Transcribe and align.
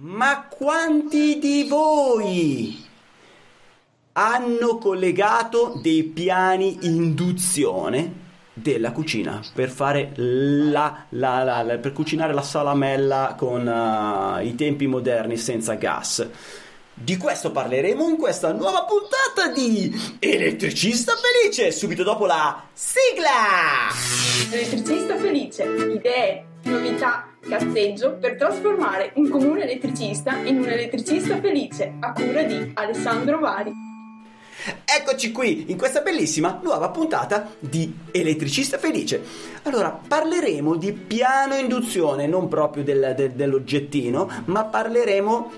Ma 0.00 0.46
quanti 0.48 1.40
di 1.40 1.66
voi 1.68 2.86
hanno 4.12 4.78
collegato 4.78 5.80
dei 5.82 6.04
piani 6.04 6.78
induzione 6.82 8.26
della 8.52 8.92
cucina 8.92 9.42
per 9.52 9.68
fare 9.68 10.12
la, 10.14 11.06
la, 11.08 11.42
la, 11.42 11.62
la 11.62 11.78
per 11.78 11.92
cucinare 11.92 12.32
la 12.32 12.42
salamella 12.42 13.34
con 13.36 13.66
uh, 13.66 14.40
i 14.40 14.54
tempi 14.54 14.86
moderni 14.86 15.36
senza 15.36 15.74
gas? 15.74 16.24
Di 16.94 17.16
questo 17.16 17.50
parleremo 17.50 18.08
in 18.08 18.18
questa 18.18 18.52
nuova 18.52 18.84
puntata 18.84 19.52
di 19.52 20.16
Elettricista 20.20 21.14
Felice, 21.16 21.72
subito 21.72 22.04
dopo 22.04 22.24
la 22.24 22.68
sigla! 22.72 23.88
Elettricista 24.52 25.16
Felice, 25.16 25.64
idee, 25.64 26.44
novità, 26.62 27.27
cazzeggio 27.48 28.18
per 28.20 28.36
trasformare 28.36 29.12
un 29.14 29.28
comune 29.28 29.62
elettricista 29.62 30.36
in 30.44 30.58
un 30.58 30.68
elettricista 30.68 31.40
felice, 31.40 31.94
a 32.00 32.12
cura 32.12 32.42
di 32.42 32.70
Alessandro 32.74 33.38
Vari. 33.38 33.72
Eccoci 34.84 35.32
qui 35.32 35.70
in 35.70 35.78
questa 35.78 36.00
bellissima 36.00 36.60
nuova 36.62 36.90
puntata 36.90 37.48
di 37.58 37.96
Elettricista 38.10 38.76
Felice. 38.76 39.22
Allora, 39.62 39.98
parleremo 40.06 40.76
di 40.76 40.92
piano 40.92 41.54
induzione, 41.54 42.26
non 42.26 42.48
proprio 42.48 42.82
del, 42.82 43.14
del, 43.16 43.30
dell'oggettino, 43.30 44.28
ma 44.46 44.64
parleremo 44.64 45.50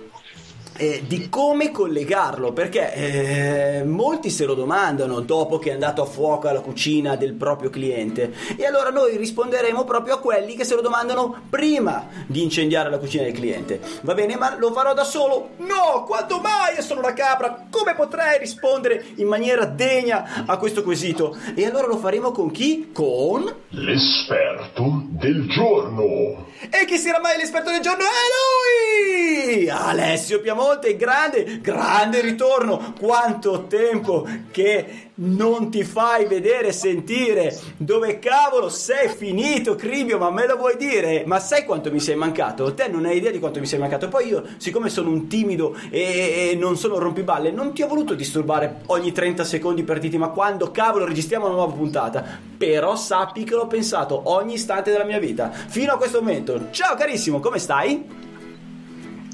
eh, 0.81 1.03
di 1.07 1.29
come 1.29 1.71
collegarlo, 1.71 2.55
perché 2.55 2.95
eh, 2.95 3.85
molti 3.85 4.31
se 4.31 4.47
lo 4.47 4.55
domandano 4.55 5.21
dopo 5.21 5.59
che 5.59 5.69
è 5.69 5.73
andato 5.75 6.01
a 6.01 6.07
fuoco 6.07 6.49
alla 6.49 6.61
cucina 6.61 7.17
del 7.17 7.35
proprio 7.35 7.69
cliente 7.69 8.33
e 8.57 8.65
allora 8.65 8.89
noi 8.89 9.19
risponderemo 9.19 9.85
proprio 9.85 10.15
a 10.15 10.21
quelli 10.21 10.57
che 10.57 10.65
se 10.65 10.75
lo 10.75 10.81
domandano 10.81 11.43
prima 11.51 12.09
di 12.27 12.43
incendiare 12.43 12.89
la 12.89 12.97
cucina 12.97 13.25
del 13.25 13.35
cliente. 13.35 13.79
Va 14.01 14.15
bene, 14.15 14.37
ma 14.37 14.57
lo 14.57 14.73
farò 14.73 14.95
da 14.95 15.05
solo? 15.05 15.51
No, 15.59 16.05
quando 16.07 16.39
mai? 16.39 16.77
Io 16.77 16.83
sono 16.83 17.01
una 17.01 17.13
capra, 17.13 17.67
come 17.71 17.95
potrei 17.95 18.39
rispondere 18.39 19.05
in 19.17 19.27
maniera 19.27 19.67
degna 19.67 20.45
a 20.47 20.57
questo 20.57 20.83
quesito? 20.83 21.37
E 21.55 21.67
allora 21.67 21.89
lo 21.89 21.99
faremo 21.99 22.31
con 22.31 22.51
chi? 22.51 22.91
Con 22.91 23.55
l'esperto 23.69 25.03
del 25.11 25.47
giorno. 25.47 26.49
E 26.71 26.87
chi 26.87 26.97
sarà 26.97 27.21
mai 27.21 27.37
l'esperto 27.37 27.71
del 27.71 27.81
giorno? 27.81 28.05
È 28.05 29.55
lui! 29.55 29.69
Alessio 29.69 30.41
Piamonte, 30.71 30.97
grande, 30.97 31.61
grande 31.61 32.21
ritorno! 32.21 32.95
Quanto 32.97 33.67
tempo 33.67 34.25
che 34.53 35.09
non 35.15 35.69
ti 35.69 35.83
fai 35.83 36.27
vedere 36.27 36.71
sentire! 36.71 37.59
Dove 37.77 38.21
cavolo 38.21 38.69
sei 38.69 39.09
finito, 39.09 39.75
Cribio? 39.75 40.19
Ma 40.19 40.31
me 40.31 40.47
lo 40.47 40.57
vuoi 40.57 40.77
dire? 40.77 41.25
Ma 41.27 41.41
sai 41.41 41.65
quanto 41.65 41.91
mi 41.91 41.99
sei 41.99 42.15
mancato? 42.15 42.73
Te 42.73 42.87
non 42.87 43.05
hai 43.05 43.17
idea 43.17 43.33
di 43.33 43.41
quanto 43.41 43.59
mi 43.59 43.67
sei 43.67 43.81
mancato. 43.81 44.07
Poi 44.07 44.29
io, 44.29 44.45
siccome 44.59 44.91
sono 44.91 45.11
un 45.11 45.27
timido 45.27 45.77
e, 45.91 46.51
e 46.53 46.57
non 46.57 46.77
sono 46.77 46.99
rompiballe, 46.99 47.51
non 47.51 47.75
ti 47.75 47.83
ho 47.83 47.89
voluto 47.89 48.15
disturbare 48.15 48.83
ogni 48.87 49.11
30 49.11 49.43
secondi 49.43 49.83
per 49.83 49.99
dirti 49.99 50.19
ma 50.19 50.29
quando 50.29 50.71
cavolo 50.71 51.05
registriamo 51.05 51.47
una 51.47 51.57
nuova 51.57 51.73
puntata? 51.73 52.25
Però 52.57 52.95
sappi 52.95 53.43
che 53.43 53.57
l'ho 53.57 53.67
pensato 53.67 54.23
ogni 54.27 54.55
istante 54.55 54.93
della 54.93 55.05
mia 55.05 55.19
vita, 55.19 55.51
fino 55.51 55.95
a 55.95 55.97
questo 55.97 56.21
momento. 56.21 56.69
Ciao 56.71 56.95
carissimo, 56.95 57.41
come 57.41 57.59
stai? 57.59 58.20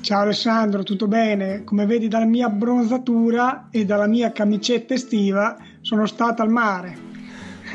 Ciao 0.06 0.20
Alessandro, 0.20 0.84
tutto 0.84 1.08
bene? 1.08 1.64
Come 1.64 1.84
vedi 1.84 2.06
dalla 2.06 2.26
mia 2.26 2.46
abbronzatura 2.46 3.66
e 3.72 3.84
dalla 3.84 4.06
mia 4.06 4.30
camicetta 4.30 4.94
estiva, 4.94 5.56
sono 5.80 6.06
stato 6.06 6.42
al 6.42 6.48
mare. 6.48 6.96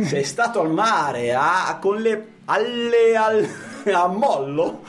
Sei 0.01 0.23
stato 0.23 0.61
al 0.61 0.71
mare, 0.71 1.33
ah, 1.33 1.77
con 1.81 1.97
le 1.97 2.27
alle 2.45 3.17
al, 3.17 3.45
a 3.93 4.07
mollo? 4.07 4.83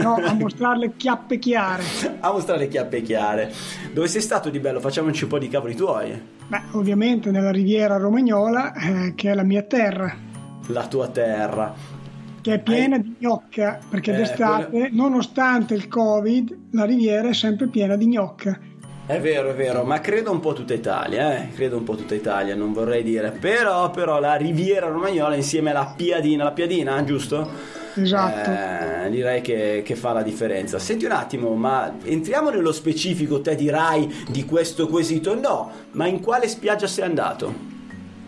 No, 0.00 0.14
a 0.14 0.34
mostrare 0.34 0.78
le 0.78 0.92
chiappe 0.96 1.40
chiare. 1.40 1.82
a 2.20 2.30
mostrare 2.30 2.60
le 2.60 2.68
chiappe 2.68 3.02
chiare. 3.02 3.52
Dove 3.92 4.06
sei 4.06 4.20
stato 4.20 4.48
di 4.48 4.60
bello? 4.60 4.78
Facciamoci 4.78 5.24
un 5.24 5.30
po' 5.30 5.38
di 5.40 5.48
cavoli 5.48 5.74
tuoi. 5.74 6.12
Beh, 6.46 6.62
ovviamente 6.74 7.32
nella 7.32 7.50
riviera 7.50 7.96
romagnola, 7.96 8.72
eh, 8.72 9.14
che 9.16 9.32
è 9.32 9.34
la 9.34 9.42
mia 9.42 9.62
terra. 9.62 10.14
La 10.68 10.86
tua 10.86 11.08
terra 11.08 11.74
che 12.44 12.52
è 12.52 12.58
piena 12.58 12.98
di 12.98 13.16
gnocca, 13.18 13.78
perché 13.88 14.12
eh, 14.12 14.16
d'estate, 14.16 14.66
quello... 14.66 14.88
nonostante 14.90 15.72
il 15.72 15.88
Covid, 15.88 16.54
la 16.72 16.84
riviera 16.84 17.30
è 17.30 17.32
sempre 17.32 17.68
piena 17.68 17.96
di 17.96 18.06
gnocca. 18.06 18.60
È 19.06 19.18
vero, 19.18 19.48
è 19.48 19.54
vero, 19.54 19.82
ma 19.84 19.98
credo 20.00 20.30
un 20.30 20.40
po' 20.40 20.52
tutta 20.52 20.74
Italia, 20.74 21.38
eh? 21.38 21.48
credo 21.54 21.78
un 21.78 21.84
po' 21.84 21.94
tutta 21.94 22.14
Italia, 22.14 22.54
non 22.54 22.74
vorrei 22.74 23.02
dire, 23.02 23.30
però, 23.30 23.90
però 23.90 24.20
la 24.20 24.34
riviera 24.34 24.88
romagnola 24.88 25.34
insieme 25.34 25.70
alla 25.70 25.94
Piadina, 25.96 26.44
la 26.44 26.52
Piadina, 26.52 27.02
giusto? 27.02 27.48
Esatto. 27.94 28.50
Eh, 28.50 29.08
direi 29.08 29.40
che, 29.40 29.80
che, 29.82 29.96
fa 29.96 30.12
la 30.12 30.22
differenza. 30.22 30.78
Senti 30.78 31.06
un 31.06 31.12
attimo, 31.12 31.54
ma 31.54 31.96
entriamo 32.02 32.50
nello 32.50 32.72
specifico, 32.72 33.40
te 33.40 33.54
dirai 33.54 34.26
di 34.28 34.44
questo 34.44 34.86
quesito? 34.86 35.34
No, 35.34 35.70
ma 35.92 36.06
in 36.06 36.20
quale 36.20 36.46
spiaggia 36.46 36.86
sei 36.86 37.04
andato? 37.04 37.73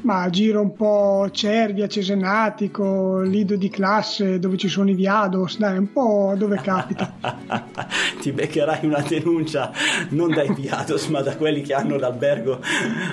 Ma 0.02 0.30
giro 0.30 0.60
un 0.60 0.72
po' 0.72 1.28
Cervia, 1.32 1.88
Cesenatico, 1.88 3.20
Lido 3.20 3.56
di 3.56 3.68
classe 3.68 4.38
dove 4.38 4.56
ci 4.56 4.68
sono 4.68 4.90
i 4.90 4.94
Viados, 4.94 5.58
dai, 5.58 5.78
un 5.78 5.90
po' 5.92 6.34
dove 6.36 6.56
capita. 6.56 7.12
Ti 8.20 8.32
beccherai 8.32 8.86
una 8.86 9.00
denuncia 9.00 9.72
non 10.10 10.30
dai 10.30 10.52
Viados, 10.54 11.06
ma 11.08 11.22
da 11.22 11.36
quelli 11.36 11.60
che 11.62 11.74
hanno 11.74 11.98
l'albergo 11.98 12.60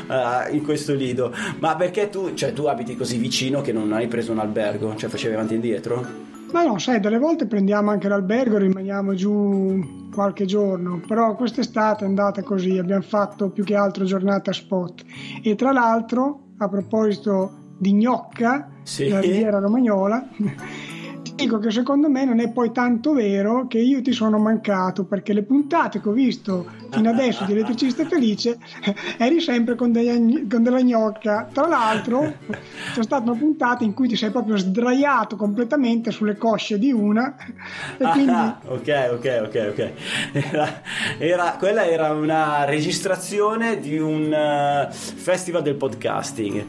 uh, 0.08 0.54
in 0.54 0.64
questo 0.64 0.94
lido. 0.94 1.34
Ma 1.60 1.76
perché 1.76 2.10
tu, 2.10 2.34
cioè, 2.34 2.54
tu 2.54 2.66
abiti 2.66 2.96
così 2.96 3.18
vicino 3.18 3.62
che 3.62 3.74
non 3.74 3.92
hai 3.94 4.08
preso 4.08 4.32
un 4.32 4.40
albergo? 4.40 4.96
Cioè, 4.96 5.10
facevi 5.10 5.34
avanti 5.34 5.54
e 5.54 5.56
indietro? 5.56 6.32
Ma 6.54 6.64
no, 6.64 6.78
sai, 6.78 7.00
delle 7.00 7.18
volte 7.18 7.48
prendiamo 7.48 7.90
anche 7.90 8.08
l'albergo 8.08 8.58
e 8.58 8.60
rimaniamo 8.60 9.16
giù 9.16 10.10
qualche 10.14 10.46
giorno, 10.46 11.02
però 11.08 11.34
quest'estate 11.34 12.04
è 12.04 12.08
andata 12.08 12.44
così, 12.44 12.78
abbiamo 12.78 13.02
fatto 13.02 13.50
più 13.50 13.64
che 13.64 13.76
altro 13.76 14.06
giornata 14.06 14.54
spot. 14.54 15.04
E 15.42 15.56
tra 15.56 15.72
l'altro 15.72 16.43
a 16.58 16.70
proposito 16.70 17.62
di 17.78 17.94
gnocca, 17.94 18.70
sì. 18.84 19.10
la 19.10 19.20
riviera 19.20 19.60
romagnola, 19.60 20.28
ti 21.22 21.34
dico 21.36 21.60
che 21.60 21.72
secondo 21.72 22.10
me 22.10 22.26
non 22.26 22.40
è 22.40 22.52
poi 22.52 22.72
tanto 22.72 23.14
vero 23.14 23.68
che 23.68 23.80
io 23.80 24.02
ti 24.02 24.12
sono 24.12 24.38
mancato 24.38 25.06
perché 25.06 25.34
le 25.34 25.44
puntate 25.44 26.00
che 26.00 26.10
ho 26.10 26.14
visto 26.14 26.66
fino 26.94 27.10
adesso 27.10 27.44
di 27.46 27.54
Elettricista 27.54 28.06
Felice 28.06 28.58
eri 29.18 29.42
sempre 29.42 29.76
con, 29.76 29.92
degli, 29.92 30.48
con 30.48 30.64
della 30.64 30.82
gnocca. 30.82 31.50
Tra 31.52 31.68
l'altro 31.68 32.34
c'è 32.94 33.04
stata 33.04 33.24
una 33.24 33.38
puntata 33.38 33.84
in 33.84 33.94
cui 33.94 34.08
ti 34.08 34.16
sei 34.16 34.30
proprio 34.30 34.58
sdraiato 34.58 35.36
completamente 35.36 36.12
sulle 36.12 36.38
cosce 36.38 36.78
di 36.78 36.92
una. 36.92 37.36
E 37.98 38.06
quindi... 38.12 38.32
Ah, 38.32 38.60
ok, 38.66 39.10
ok, 39.14 39.42
ok, 39.46 39.68
ok. 39.72 39.92
Era, 40.34 40.82
era, 41.18 41.56
quella 41.58 41.86
era 41.86 42.12
una 42.12 42.66
registrazione 42.66 43.80
di 43.80 43.98
un 43.98 44.32
uh, 44.32 44.92
festival 44.92 45.62
del 45.62 45.76
podcasting 45.76 46.66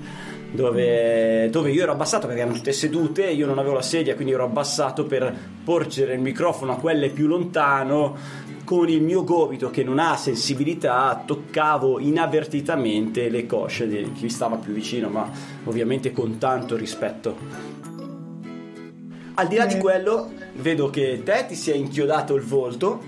dove, 0.55 1.51
dove, 1.51 1.73
io 1.73 1.83
ero 1.83 1.93
abbassato 1.93 2.27
perché 2.27 2.43
erano 2.43 2.57
tutte 2.57 2.73
sedute, 2.73 3.25
io 3.27 3.47
non 3.47 3.59
avevo 3.59 3.75
la 3.75 3.83
sedia, 3.83 4.15
quindi 4.15 4.33
ero 4.33 4.45
abbassato 4.45 5.05
per 5.05 5.35
porgere 5.65 6.15
il 6.15 6.21
microfono 6.21 6.73
a 6.73 6.77
quelle 6.77 7.09
più 7.09 7.27
lontano. 7.27 8.17
Con 8.65 8.89
il 8.89 9.03
mio 9.03 9.25
gomito 9.25 9.69
che 9.69 9.85
non 9.85 9.99
ha 9.99 10.17
sensibilità, 10.17 11.23
toccavo 11.25 11.99
inavvertitamente 11.99 13.29
le 13.29 13.45
cosce 13.45 13.87
di 13.87 14.11
chi 14.13 14.31
stava 14.31 14.57
più 14.57 14.73
vicino, 14.73 15.11
ma 15.11 15.31
ovviamente 15.65 16.13
con 16.13 16.39
tanto 16.39 16.75
rispetto. 16.75 17.37
Al 19.35 19.49
di 19.49 19.57
là 19.57 19.67
di 19.67 19.77
quello, 19.77 20.31
vedo 20.55 20.89
che 20.89 21.21
te 21.23 21.45
ti 21.47 21.55
sia 21.55 21.75
inchiodato 21.75 22.35
il 22.35 22.43
volto, 22.43 22.99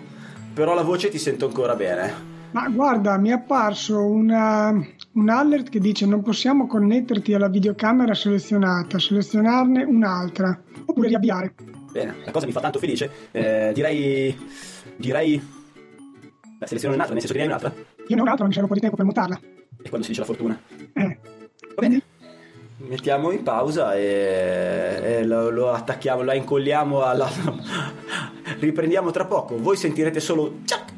però 0.52 0.74
la 0.74 0.82
voce 0.82 1.08
ti 1.08 1.18
sento 1.18 1.46
ancora 1.46 1.74
bene. 1.74 2.12
Ma 2.50 2.68
guarda, 2.68 3.16
mi 3.16 3.30
è 3.30 3.32
apparso 3.32 4.04
una, 4.04 4.70
un 5.12 5.28
alert 5.28 5.70
che 5.70 5.78
dice 5.78 6.04
non 6.04 6.22
possiamo 6.22 6.66
connetterti 6.66 7.32
alla 7.32 7.48
videocamera 7.48 8.12
selezionata, 8.12 8.98
selezionarne 8.98 9.84
un'altra 9.84 10.60
oppure 10.84 11.08
riavviare. 11.08 11.54
Bene, 11.90 12.16
la 12.24 12.30
cosa 12.30 12.44
mi 12.44 12.52
fa 12.52 12.60
tanto 12.60 12.78
felice. 12.78 13.10
Eh, 13.30 13.70
direi. 13.72 14.74
Direi. 14.96 15.40
Beh, 16.58 16.66
seleziono 16.66 16.94
un'altra, 16.94 17.14
nel 17.14 17.22
senso 17.22 17.38
che 17.38 17.46
ne 17.46 17.52
hai 17.52 17.60
un'altra? 17.60 17.74
Io 18.08 18.14
ne 18.14 18.20
ho 18.20 18.24
un'altra, 18.24 18.44
ma 18.44 18.48
mi 18.48 18.54
serve 18.54 18.62
un 18.62 18.68
po' 18.68 18.74
di 18.74 18.80
tempo 18.80 18.96
per 18.96 19.04
mutarla. 19.04 19.40
E 19.82 19.88
quando 19.88 20.06
si 20.06 20.12
dice 20.12 20.20
la 20.20 20.26
fortuna? 20.26 20.60
Eh. 20.94 21.18
Va 21.74 21.80
bene. 21.80 22.02
Mettiamo 22.78 23.30
in 23.30 23.42
pausa 23.42 23.94
e, 23.94 25.00
e 25.02 25.24
lo, 25.24 25.50
lo, 25.50 25.72
attacchiamo, 25.72 26.22
la 26.22 26.34
incolliamo 26.34 27.02
alla. 27.02 27.28
Riprendiamo 28.58 29.10
tra 29.10 29.24
poco. 29.24 29.58
Voi 29.58 29.76
sentirete 29.76 30.20
solo. 30.20 30.58
Ciac! 30.64 30.92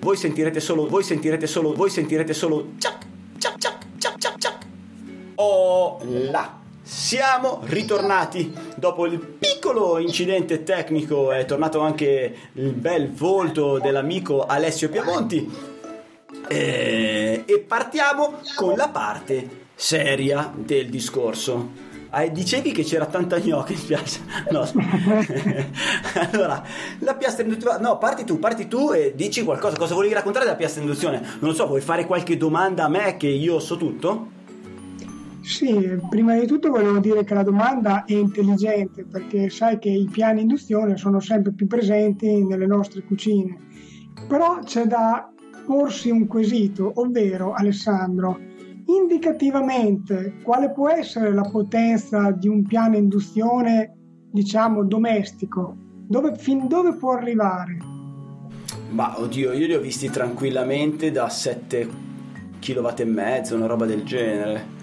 Voi 0.00 0.16
sentirete 0.16 0.60
solo. 0.60 0.86
Voi 0.86 1.02
sentirete 1.02 1.46
solo. 1.46 1.72
Voi 1.72 1.90
sentirete 1.90 2.32
solo. 2.32 2.72
Ciac! 2.78 3.06
Ciac! 3.38 3.58
Ciac! 3.58 3.78
Ciac! 3.98 4.18
Ciac! 4.18 4.38
Ciac! 4.38 4.66
Oh 5.36 6.00
là! 6.04 6.60
Siamo 6.82 7.60
ritornati 7.64 8.54
dopo 8.76 9.06
il 9.06 9.18
piccolo 9.56 9.98
incidente 9.98 10.62
tecnico, 10.64 11.32
è 11.32 11.46
tornato 11.46 11.80
anche 11.80 12.34
il 12.52 12.72
bel 12.72 13.10
volto 13.10 13.78
dell'amico 13.78 14.44
Alessio 14.44 14.90
Piamonti 14.90 15.50
e, 16.46 17.42
e 17.46 17.58
partiamo 17.60 18.40
con 18.54 18.76
la 18.76 18.88
parte 18.88 19.64
seria 19.74 20.52
del 20.54 20.90
discorso. 20.90 21.70
ah, 22.10 22.26
dicevi 22.26 22.70
che 22.72 22.84
c'era 22.84 23.06
tanta 23.06 23.38
gnocca 23.40 23.72
in 23.72 23.78
spiaggia. 23.78 24.18
No. 24.50 24.68
allora, 26.30 26.62
la 26.98 27.14
piastra 27.14 27.42
induttiva. 27.42 27.78
No, 27.78 27.96
parti 27.96 28.24
tu, 28.24 28.38
parti 28.38 28.68
tu 28.68 28.92
e 28.92 29.14
dici 29.16 29.42
qualcosa. 29.42 29.78
Cosa 29.78 29.94
volevi 29.94 30.12
raccontare 30.12 30.44
della 30.44 30.56
piastra 30.56 30.82
induzione? 30.82 31.20
Non 31.20 31.50
lo 31.50 31.54
so, 31.54 31.66
vuoi 31.66 31.80
fare 31.80 32.04
qualche 32.04 32.36
domanda 32.36 32.84
a 32.84 32.88
me 32.88 33.16
che 33.16 33.28
io 33.28 33.58
so 33.58 33.78
tutto? 33.78 34.34
Sì, 35.46 35.96
prima 36.10 36.36
di 36.36 36.44
tutto 36.44 36.70
volevo 36.70 36.98
dire 36.98 37.22
che 37.22 37.32
la 37.32 37.44
domanda 37.44 38.04
è 38.04 38.14
intelligente 38.14 39.04
perché 39.04 39.48
sai 39.48 39.78
che 39.78 39.88
i 39.88 40.08
piani 40.10 40.40
induzione 40.40 40.96
sono 40.96 41.20
sempre 41.20 41.52
più 41.52 41.68
presenti 41.68 42.44
nelle 42.44 42.66
nostre 42.66 43.04
cucine. 43.04 43.56
Però 44.26 44.58
c'è 44.64 44.86
da 44.86 45.32
porsi 45.64 46.10
un 46.10 46.26
quesito, 46.26 46.90
ovvero 46.96 47.52
Alessandro, 47.52 48.40
indicativamente 48.86 50.34
quale 50.42 50.72
può 50.72 50.88
essere 50.90 51.32
la 51.32 51.48
potenza 51.48 52.32
di 52.32 52.48
un 52.48 52.66
piano 52.66 52.96
induzione, 52.96 53.94
diciamo, 54.28 54.82
domestico? 54.82 55.76
Dove, 56.08 56.34
fin 56.34 56.66
dove 56.66 56.96
può 56.96 57.12
arrivare? 57.12 57.78
Ma 58.90 59.20
oddio, 59.20 59.52
io 59.52 59.66
li 59.68 59.74
ho 59.74 59.80
visti 59.80 60.10
tranquillamente 60.10 61.12
da 61.12 61.28
7 61.28 61.88
kW 62.58 62.88
e 62.96 63.04
mezzo, 63.04 63.54
una 63.54 63.66
roba 63.66 63.86
del 63.86 64.02
genere. 64.02 64.74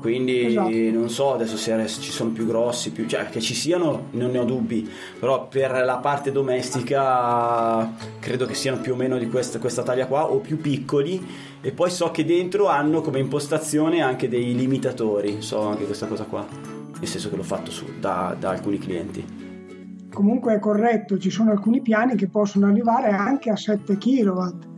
Quindi 0.00 0.46
esatto. 0.46 0.70
non 0.92 1.10
so 1.10 1.34
adesso 1.34 1.58
se 1.58 1.86
ci 1.86 2.10
sono 2.10 2.30
più 2.30 2.46
grossi, 2.46 2.90
più, 2.90 3.06
cioè 3.06 3.28
che 3.28 3.40
ci 3.40 3.54
siano 3.54 4.06
non 4.12 4.30
ne 4.30 4.38
ho 4.38 4.44
dubbi, 4.44 4.88
però 5.18 5.46
per 5.46 5.82
la 5.84 5.98
parte 5.98 6.32
domestica 6.32 7.92
credo 8.18 8.46
che 8.46 8.54
siano 8.54 8.80
più 8.80 8.94
o 8.94 8.96
meno 8.96 9.18
di 9.18 9.28
questa, 9.28 9.58
questa 9.58 9.82
taglia 9.82 10.06
qua 10.06 10.30
o 10.30 10.38
più 10.38 10.58
piccoli. 10.58 11.48
E 11.60 11.72
poi 11.72 11.90
so 11.90 12.10
che 12.10 12.24
dentro 12.24 12.68
hanno 12.68 13.02
come 13.02 13.18
impostazione 13.18 14.00
anche 14.00 14.28
dei 14.28 14.54
limitatori, 14.54 15.42
so 15.42 15.60
anche 15.60 15.84
questa 15.84 16.06
cosa 16.06 16.24
qua, 16.24 16.46
nel 16.48 17.06
senso 17.06 17.28
che 17.28 17.36
l'ho 17.36 17.42
fatto 17.42 17.70
su, 17.70 17.84
da, 18.00 18.34
da 18.38 18.48
alcuni 18.48 18.78
clienti. 18.78 19.48
Comunque 20.10 20.54
è 20.54 20.58
corretto, 20.58 21.18
ci 21.18 21.28
sono 21.28 21.50
alcuni 21.50 21.82
piani 21.82 22.16
che 22.16 22.28
possono 22.28 22.66
arrivare 22.66 23.10
anche 23.10 23.50
a 23.50 23.56
7 23.56 23.98
kW 23.98 24.68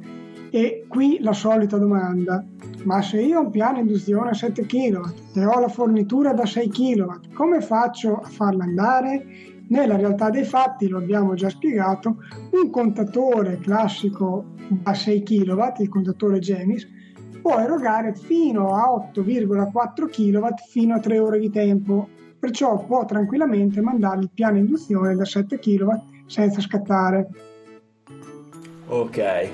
e 0.50 0.84
qui 0.86 1.18
la 1.20 1.32
solita 1.32 1.78
domanda, 1.78 2.44
ma 2.84 3.00
se 3.02 3.20
io 3.20 3.38
ho 3.38 3.42
un 3.42 3.50
piano 3.50 3.78
induzione 3.78 4.30
a 4.30 4.34
7 4.34 4.66
kW 4.66 5.00
e 5.34 5.44
ho 5.44 5.60
la 5.60 5.68
fornitura 5.68 6.32
da 6.32 6.46
6 6.46 6.68
kW, 6.68 7.34
come 7.34 7.60
faccio 7.60 8.16
a 8.16 8.28
farla 8.28 8.64
andare? 8.64 9.24
Nella 9.68 9.96
realtà 9.96 10.28
dei 10.28 10.44
fatti, 10.44 10.88
lo 10.88 10.98
abbiamo 10.98 11.34
già 11.34 11.48
spiegato, 11.48 12.16
un 12.50 12.70
contatore 12.70 13.58
classico 13.58 14.44
a 14.82 14.94
6 14.94 15.22
kW, 15.22 15.62
il 15.78 15.88
contatore 15.88 16.40
Gemis, 16.40 16.86
può 17.40 17.58
erogare 17.58 18.14
fino 18.14 18.74
a 18.74 19.08
8,4 19.12 20.08
kW 20.08 20.46
fino 20.68 20.94
a 20.94 21.00
3 21.00 21.18
ore 21.18 21.38
di 21.38 21.50
tempo, 21.50 22.08
perciò 22.38 22.84
può 22.84 23.04
tranquillamente 23.04 23.80
mandare 23.80 24.20
il 24.20 24.30
piano 24.32 24.58
induzione 24.58 25.14
da 25.14 25.24
7 25.24 25.58
kW 25.58 25.90
senza 26.26 26.60
scattare. 26.60 27.28
Ok. 28.88 29.50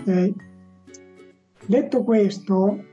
okay. 0.00 0.50
Detto 1.64 2.02
questo, 2.02 2.84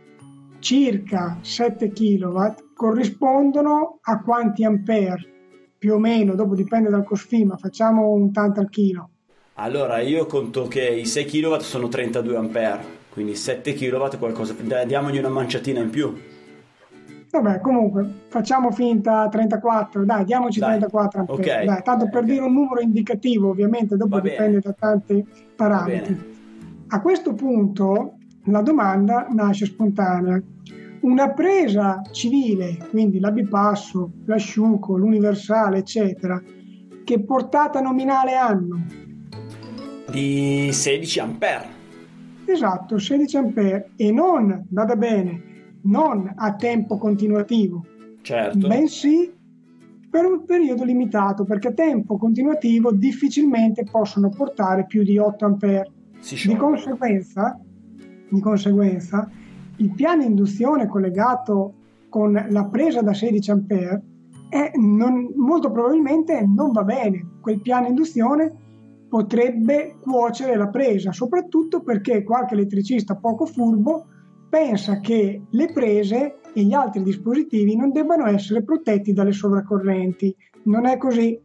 circa 0.59 1.37
7 1.41 1.91
kW 1.91 2.45
corrispondono 2.75 3.99
a 4.01 4.21
quanti 4.21 4.63
ampere? 4.63 5.37
Più 5.77 5.93
o 5.93 5.97
meno, 5.97 6.35
dopo 6.35 6.55
dipende 6.55 6.89
dal 6.89 7.03
COSFI, 7.03 7.45
ma 7.45 7.57
facciamo 7.57 8.11
un 8.11 8.31
tanto 8.31 8.59
al 8.59 8.69
chilo. 8.69 9.09
Allora, 9.55 9.99
io 9.99 10.25
conto 10.25 10.67
che 10.67 10.87
i 10.87 11.05
6 11.05 11.25
kW 11.25 11.57
sono 11.59 11.87
32 11.87 12.35
ampere, 12.35 12.83
quindi 13.09 13.35
7 13.35 13.73
kW 13.73 14.17
qualcosa, 14.17 14.53
diamogli 14.85 15.17
una 15.17 15.29
manciatina 15.29 15.79
in 15.79 15.89
più. 15.89 16.15
Vabbè, 17.31 17.59
comunque, 17.61 18.07
facciamo 18.27 18.71
finta 18.71 19.27
34, 19.29 20.05
dai, 20.05 20.25
diamoci 20.25 20.59
dai. 20.59 20.77
34 20.77 21.19
ampere. 21.21 21.41
Okay. 21.41 21.65
Dai, 21.65 21.81
tanto 21.83 22.05
per 22.05 22.23
okay. 22.23 22.33
dire 22.33 22.43
un 22.45 22.53
numero 22.53 22.81
indicativo, 22.81 23.49
ovviamente, 23.49 23.97
dopo 23.97 24.15
Va 24.15 24.21
dipende 24.21 24.59
bene. 24.59 24.61
da 24.61 24.73
tanti 24.73 25.25
parametri. 25.55 26.37
A 26.87 27.01
questo 27.01 27.33
punto 27.33 28.18
la 28.51 28.61
domanda 28.61 29.27
nasce 29.31 29.65
spontanea. 29.65 30.41
Una 31.01 31.29
presa 31.31 32.01
civile, 32.11 32.77
quindi 32.89 33.19
l'abipasso, 33.19 34.11
l'asciuco, 34.25 34.97
l'universale, 34.97 35.77
eccetera, 35.77 36.41
che 37.03 37.23
portata 37.23 37.79
nominale 37.79 38.35
hanno? 38.35 38.85
Di 40.11 40.69
16 40.71 41.19
ampere. 41.19 41.67
Esatto, 42.45 42.97
16 42.97 43.37
ampere 43.37 43.91
e 43.95 44.11
non, 44.11 44.65
vada 44.69 44.95
bene, 44.95 45.77
non 45.83 46.33
a 46.35 46.55
tempo 46.55 46.97
continuativo, 46.97 47.85
certo. 48.21 48.67
bensì 48.67 49.31
per 50.09 50.25
un 50.25 50.43
periodo 50.43 50.83
limitato, 50.83 51.45
perché 51.45 51.69
a 51.69 51.73
tempo 51.73 52.17
continuativo 52.17 52.91
difficilmente 52.91 53.83
possono 53.83 54.29
portare 54.29 54.85
più 54.85 55.03
di 55.03 55.17
8 55.17 55.45
ampere. 55.45 55.91
Di 56.19 56.55
conseguenza, 56.55 57.57
di 58.29 58.39
conseguenza, 58.41 59.29
il 59.77 59.91
piano 59.93 60.23
induzione 60.23 60.87
collegato 60.87 61.73
con 62.09 62.33
la 62.49 62.65
presa 62.65 63.01
da 63.01 63.13
16 63.13 63.51
A 63.51 63.61
molto 64.77 65.71
probabilmente 65.71 66.43
non 66.45 66.71
va 66.71 66.83
bene. 66.83 67.37
Quel 67.39 67.61
piano 67.61 67.87
induzione 67.87 68.53
potrebbe 69.07 69.95
cuocere 70.01 70.55
la 70.55 70.67
presa, 70.67 71.11
soprattutto 71.11 71.81
perché 71.81 72.23
qualche 72.23 72.53
elettricista 72.53 73.15
poco 73.15 73.45
furbo 73.45 74.05
pensa 74.49 74.99
che 74.99 75.43
le 75.49 75.71
prese 75.71 76.39
e 76.53 76.63
gli 76.63 76.73
altri 76.73 77.03
dispositivi 77.03 77.75
non 77.75 77.91
debbano 77.91 78.25
essere 78.25 78.63
protetti 78.63 79.13
dalle 79.13 79.31
sovracorrenti. 79.31 80.35
Non 80.63 80.85
è 80.85 80.97
così. 80.97 81.39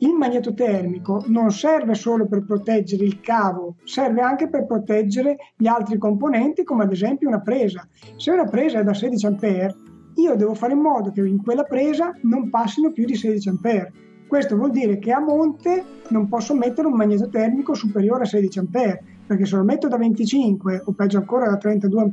Il 0.00 0.12
magnetotermico 0.12 1.24
non 1.26 1.50
serve 1.50 1.94
solo 1.94 2.26
per 2.26 2.44
proteggere 2.44 3.04
il 3.04 3.20
cavo, 3.20 3.74
serve 3.82 4.20
anche 4.20 4.48
per 4.48 4.64
proteggere 4.64 5.36
gli 5.56 5.66
altri 5.66 5.98
componenti, 5.98 6.62
come 6.62 6.84
ad 6.84 6.92
esempio 6.92 7.26
una 7.26 7.40
presa. 7.40 7.86
Se 8.16 8.30
una 8.30 8.44
presa 8.44 8.78
è 8.78 8.84
da 8.84 8.94
16 8.94 9.26
A, 9.26 9.74
io 10.14 10.36
devo 10.36 10.54
fare 10.54 10.74
in 10.74 10.80
modo 10.80 11.10
che 11.10 11.26
in 11.26 11.42
quella 11.42 11.64
presa 11.64 12.12
non 12.22 12.48
passino 12.48 12.92
più 12.92 13.06
di 13.06 13.16
16 13.16 13.48
A. 13.48 13.88
Questo 14.28 14.56
vuol 14.56 14.70
dire 14.70 15.00
che 15.00 15.10
a 15.10 15.18
monte 15.18 15.82
non 16.10 16.28
posso 16.28 16.54
mettere 16.54 16.86
un 16.86 16.94
magnetotermico 16.94 17.74
superiore 17.74 18.22
a 18.22 18.26
16 18.26 18.58
A, 18.58 18.98
perché 19.26 19.46
se 19.46 19.56
lo 19.56 19.64
metto 19.64 19.88
da 19.88 19.96
25 19.96 20.82
o 20.84 20.92
peggio 20.92 21.18
ancora 21.18 21.48
da 21.48 21.56
32 21.56 22.02
A, 22.02 22.10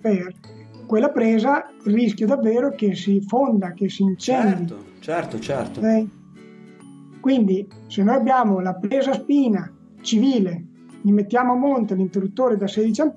quella 0.88 1.09
presa 1.09 1.67
rischio 1.83 2.25
davvero 2.25 2.71
che 2.71 2.95
si 2.95 3.21
fonda, 3.21 3.73
che 3.73 3.89
si 3.89 4.01
incendi. 4.01 4.67
Certo, 4.67 4.77
certo, 4.99 5.39
certo. 5.39 5.79
Okay? 5.79 6.14
Quindi 7.25 7.68
se 7.88 8.04
noi 8.04 8.18
abbiamo 8.18 8.60
la 8.60 8.75
presa 8.75 9.12
spina 9.13 9.68
civile, 10.01 10.63
gli 11.01 11.12
mettiamo 11.12 11.54
a 11.54 11.56
monte 11.56 11.95
l'interruttore 11.95 12.56
da 12.56 12.68
16 12.68 13.01
A 13.01 13.13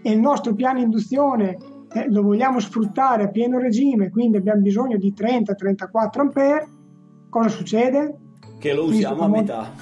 e 0.00 0.12
il 0.12 0.20
nostro 0.20 0.54
piano 0.54 0.78
induzione 0.78 1.58
eh, 1.92 2.08
lo 2.08 2.22
vogliamo 2.22 2.60
sfruttare 2.60 3.24
a 3.24 3.28
pieno 3.30 3.58
regime, 3.58 4.10
quindi 4.10 4.36
abbiamo 4.36 4.60
bisogno 4.60 4.96
di 4.96 5.12
30-34 5.12 6.38
A, 6.38 6.68
cosa 7.28 7.48
succede? 7.48 8.14
Che 8.60 8.72
lo 8.74 8.84
usiamo 8.84 9.24
a 9.24 9.28
metà. 9.28 9.72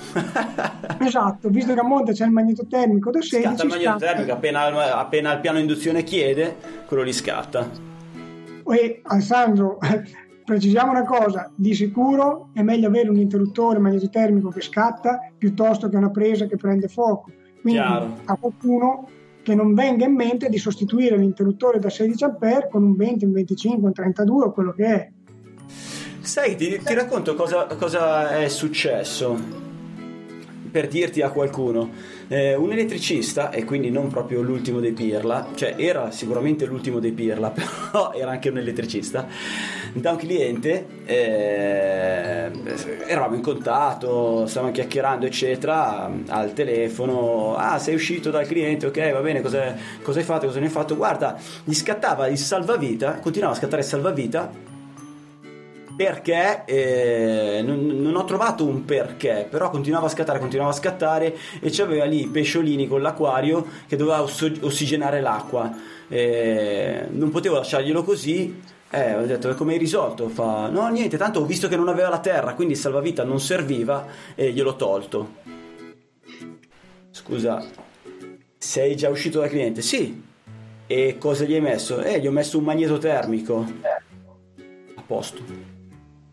esatto, 0.99 1.51
visto 1.51 1.75
che 1.75 1.81
a 1.81 1.85
monte 1.85 2.13
c'è 2.13 2.25
il 2.25 2.31
magnetotermico 2.31 3.11
da 3.11 3.21
16 3.21 3.47
scatta 3.47 3.63
il 3.65 3.69
magnetotermico 3.69 4.33
appena, 4.33 4.99
appena 4.99 5.35
il 5.35 5.41
piano 5.41 5.59
induzione 5.59 6.03
chiede, 6.03 6.57
quello 6.87 7.03
li 7.03 7.13
scatta. 7.13 7.69
E 8.65 9.01
Alessandro, 9.03 9.77
Precisiamo 10.51 10.91
una 10.91 11.05
cosa, 11.05 11.49
di 11.55 11.73
sicuro 11.75 12.49
è 12.53 12.63
meglio 12.63 12.89
avere 12.89 13.09
un 13.09 13.19
interruttore 13.19 13.79
magnetotermico 13.79 14.49
che 14.49 14.61
scatta 14.61 15.31
piuttosto 15.39 15.89
che 15.89 15.95
una 15.95 16.11
presa 16.11 16.47
che 16.47 16.57
prende 16.57 16.89
fuoco. 16.89 17.31
Quindi 17.61 17.79
Chiaro. 17.79 18.17
a 18.25 18.35
qualcuno 18.35 19.09
che 19.45 19.55
non 19.55 19.75
venga 19.75 20.07
in 20.07 20.15
mente 20.15 20.49
di 20.49 20.59
sostituire 20.59 21.17
l'interruttore 21.17 21.79
da 21.79 21.89
16 21.89 22.25
A 22.25 22.37
con 22.69 22.83
un 22.83 22.97
20, 22.97 23.27
un 23.27 23.31
25, 23.31 23.87
un 23.87 23.93
32 23.93 24.45
o 24.45 24.51
quello 24.51 24.73
che 24.73 24.85
è. 24.87 25.11
Sai, 26.19 26.57
ti, 26.57 26.81
ti 26.83 26.95
racconto 26.95 27.37
cosa, 27.37 27.67
cosa 27.79 28.37
è 28.37 28.49
successo 28.49 29.39
per 30.69 30.89
dirti 30.89 31.23
a 31.23 31.31
qualcuno, 31.31 31.91
eh, 32.33 32.55
un 32.55 32.71
elettricista, 32.71 33.51
e 33.51 33.65
quindi 33.65 33.91
non 33.91 34.07
proprio 34.07 34.41
l'ultimo 34.41 34.79
dei 34.79 34.93
Pirla, 34.93 35.49
cioè 35.57 35.75
era 35.77 36.13
sicuramente 36.13 36.65
l'ultimo 36.65 37.01
dei 37.01 37.11
Pirla, 37.11 37.51
però 37.91 38.13
era 38.13 38.31
anche 38.31 38.51
un 38.51 38.59
elettricista, 38.59 39.27
da 39.93 40.13
un 40.13 40.17
cliente, 40.17 40.87
eh, 41.07 42.51
eravamo 43.09 43.35
in 43.35 43.43
contatto, 43.43 44.47
stavamo 44.47 44.71
chiacchierando 44.71 45.27
eccetera, 45.27 46.09
al 46.29 46.53
telefono, 46.53 47.57
ah 47.57 47.81
sei 47.81 47.97
uscito 47.97 48.31
dal 48.31 48.47
cliente, 48.47 48.87
ok 48.87 49.13
va 49.13 49.21
bene, 49.21 49.41
cosa, 49.41 49.65
hai 49.65 50.23
fatto, 50.23 50.47
cosa 50.47 50.61
ne 50.61 50.67
hai 50.67 50.71
fatto? 50.71 50.95
Guarda, 50.95 51.37
gli 51.65 51.75
scattava 51.75 52.29
il 52.29 52.39
salvavita, 52.39 53.19
continuava 53.19 53.55
a 53.55 53.59
scattare 53.59 53.83
il 53.83 53.89
salvavita 53.89 54.70
perché 56.01 56.65
eh, 56.65 57.61
non, 57.63 57.85
non, 57.85 58.17
ho 58.17 58.25
trovato 58.25 58.65
un 58.65 58.87
perché, 58.87 59.47
però 59.51 59.69
continuava 59.69 60.07
a 60.07 60.09
scattare, 60.09 60.39
continuava 60.39 60.71
a 60.71 60.75
scattare 60.75 61.37
e 61.61 61.69
c'aveva 61.69 62.07
lì 62.07 62.23
i 62.23 62.27
pesciolini 62.27 62.89
con 62.89 63.03
l'acquario 63.03 63.67
che 63.87 63.97
doveva 63.97 64.23
ossigenare 64.23 65.21
l'acqua. 65.21 65.71
Eh, 66.09 67.07
non 67.11 67.29
potevo 67.29 67.57
lasciarglielo 67.57 68.03
così, 68.03 68.63
Eh, 68.93 69.15
ho 69.15 69.27
detto, 69.27 69.55
come 69.55 69.75
hai 69.75 69.79
risolto? 69.79 70.31
Fa, 70.31 70.69
no, 70.69 70.89
niente, 70.89 71.19
tanto 71.19 71.41
ho 71.41 71.45
visto 71.45 71.69
che 71.69 71.77
non 71.77 71.89
aveva 71.89 72.09
la 72.09 72.19
terra, 72.19 72.55
quindi 72.55 72.73
il 72.73 72.81
salvavita 72.81 73.23
non 73.23 73.39
serviva 73.39 74.07
e 74.35 74.53
gliel'ho 74.53 74.77
tolto. 74.77 75.35
Scusa, 77.11 77.63
sei 78.57 78.97
già 78.97 79.11
uscito 79.11 79.41
dal 79.41 79.51
cliente? 79.51 79.83
Sì. 79.83 80.21
E 80.87 81.19
cosa 81.19 81.45
gli 81.45 81.53
hai 81.53 81.61
messo? 81.61 82.01
Eh, 82.01 82.21
gli 82.21 82.27
ho 82.27 82.33
messo 82.33 82.57
un 82.57 82.65
magneto 82.65 82.97
termico. 82.97 83.67
A 84.95 85.03
posto. 85.07 85.80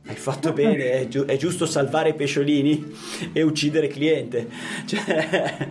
Hai 0.07 0.15
fatto 0.15 0.53
bene, 0.53 0.91
è, 0.91 1.07
giu- 1.09 1.25
è, 1.25 1.35
giusto 1.35 1.65
salvare 1.65 2.09
i 2.09 2.13
pesciolini 2.13 2.93
e 3.33 3.41
uccidere 3.41 3.87
cliente. 3.87 4.47
Cioè, 4.85 5.67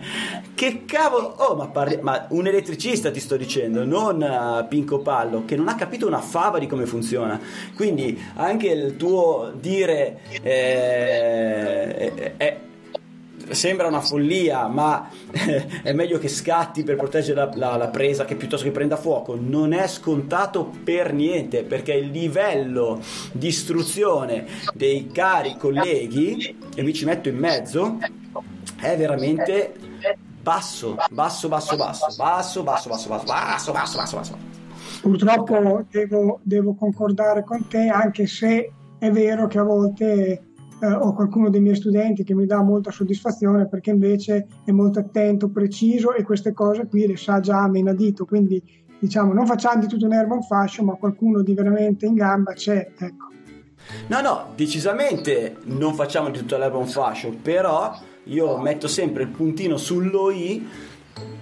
che 0.53 0.85
cavolo! 0.85 1.33
Oh, 1.37 1.55
ma, 1.55 1.67
parli- 1.69 1.99
ma 2.01 2.27
un 2.29 2.45
elettricista 2.45 3.09
ti 3.09 3.19
sto 3.19 3.35
dicendo, 3.35 3.83
non 3.83 4.21
uh, 4.21 4.67
Pinco 4.67 4.99
Pallo, 4.99 5.43
che 5.45 5.55
non 5.55 5.67
ha 5.69 5.75
capito 5.75 6.05
una 6.05 6.21
fava 6.21 6.59
di 6.59 6.67
come 6.67 6.85
funziona. 6.85 7.39
Quindi 7.75 8.21
anche 8.35 8.67
il 8.67 8.95
tuo 8.95 9.51
dire 9.59 10.19
eh, 10.43 12.35
è, 12.37 12.57
sembra 13.49 13.87
una 13.87 14.01
follia, 14.01 14.67
ma 14.67 15.09
è 15.83 15.93
meglio 15.93 16.17
che 16.17 16.27
scatti 16.27 16.83
per 16.83 16.95
proteggere 16.95 17.35
la, 17.35 17.51
la, 17.53 17.77
la, 17.77 17.87
presa 17.87 18.25
che 18.25 18.35
piuttosto 18.35 18.65
che 18.65 18.71
prenda 18.71 18.97
fuoco. 18.97 19.37
Non 19.39 19.73
è 19.73 19.87
scontato 19.87 20.71
per 20.83 21.13
niente, 21.13 21.63
perché 21.63 21.93
il 21.93 22.09
livello 22.09 22.99
di 23.31 23.47
istruzione 23.47 24.45
dei 24.73 25.07
cari 25.11 25.57
colleghi, 25.57 26.57
e 26.75 26.83
mi 26.83 26.93
ci 26.93 27.05
metto 27.05 27.29
in 27.29 27.37
mezzo, 27.37 27.97
è 28.79 28.95
veramente 28.95 29.73
basso, 30.41 30.95
basso, 31.09 31.47
basso, 31.47 31.75
basso, 31.75 32.07
basso, 32.15 32.63
basso, 32.63 32.63
basso, 32.63 33.09
basso, 33.09 33.25
basso, 33.25 33.71
basso, 33.71 33.97
basso, 33.97 34.15
basso. 34.15 34.37
Purtroppo 35.01 35.85
devo, 35.89 36.39
devo 36.43 36.73
concordare 36.75 37.43
con 37.43 37.67
te, 37.67 37.87
anche 37.87 38.27
se 38.27 38.71
è 38.97 39.11
vero 39.11 39.47
che 39.47 39.59
a 39.59 39.63
volte 39.63 40.46
eh, 40.79 40.91
ho 40.91 41.13
qualcuno 41.13 41.49
dei 41.49 41.61
miei 41.61 41.75
studenti 41.75 42.23
che 42.23 42.35
mi 42.35 42.45
dà 42.45 42.61
molta 42.61 42.91
soddisfazione 42.91 43.67
perché 43.67 43.89
invece 43.89 44.47
è 44.63 44.71
molto 44.71 44.99
attento, 44.99 45.49
preciso 45.49 46.13
e 46.13 46.23
queste 46.23 46.53
cose 46.53 46.87
qui 46.87 47.07
le 47.07 47.17
sa 47.17 47.39
già 47.39 47.63
a 47.63 47.67
menadito, 47.67 48.25
quindi 48.25 48.61
diciamo 48.99 49.33
non 49.33 49.45
facciamo 49.45 49.81
di 49.81 49.87
tutto 49.87 50.05
un 50.05 50.13
erba 50.13 50.35
un 50.35 50.43
fascio, 50.43 50.83
ma 50.83 50.93
qualcuno 50.93 51.41
di 51.41 51.53
veramente 51.53 52.05
in 52.05 52.13
gamba 52.13 52.53
c'è, 52.53 52.91
ecco. 52.97 53.25
No, 54.07 54.21
no, 54.21 54.47
decisamente 54.55 55.57
non 55.65 55.93
facciamo 55.93 56.29
di 56.29 56.39
tutta 56.39 56.57
l'erba 56.57 56.77
un 56.77 56.87
fascio, 56.87 57.33
però 57.41 57.97
io 58.25 58.57
metto 58.57 58.87
sempre 58.87 59.23
il 59.23 59.29
puntino 59.29 59.77
sullo 59.77 60.29
i 60.29 60.67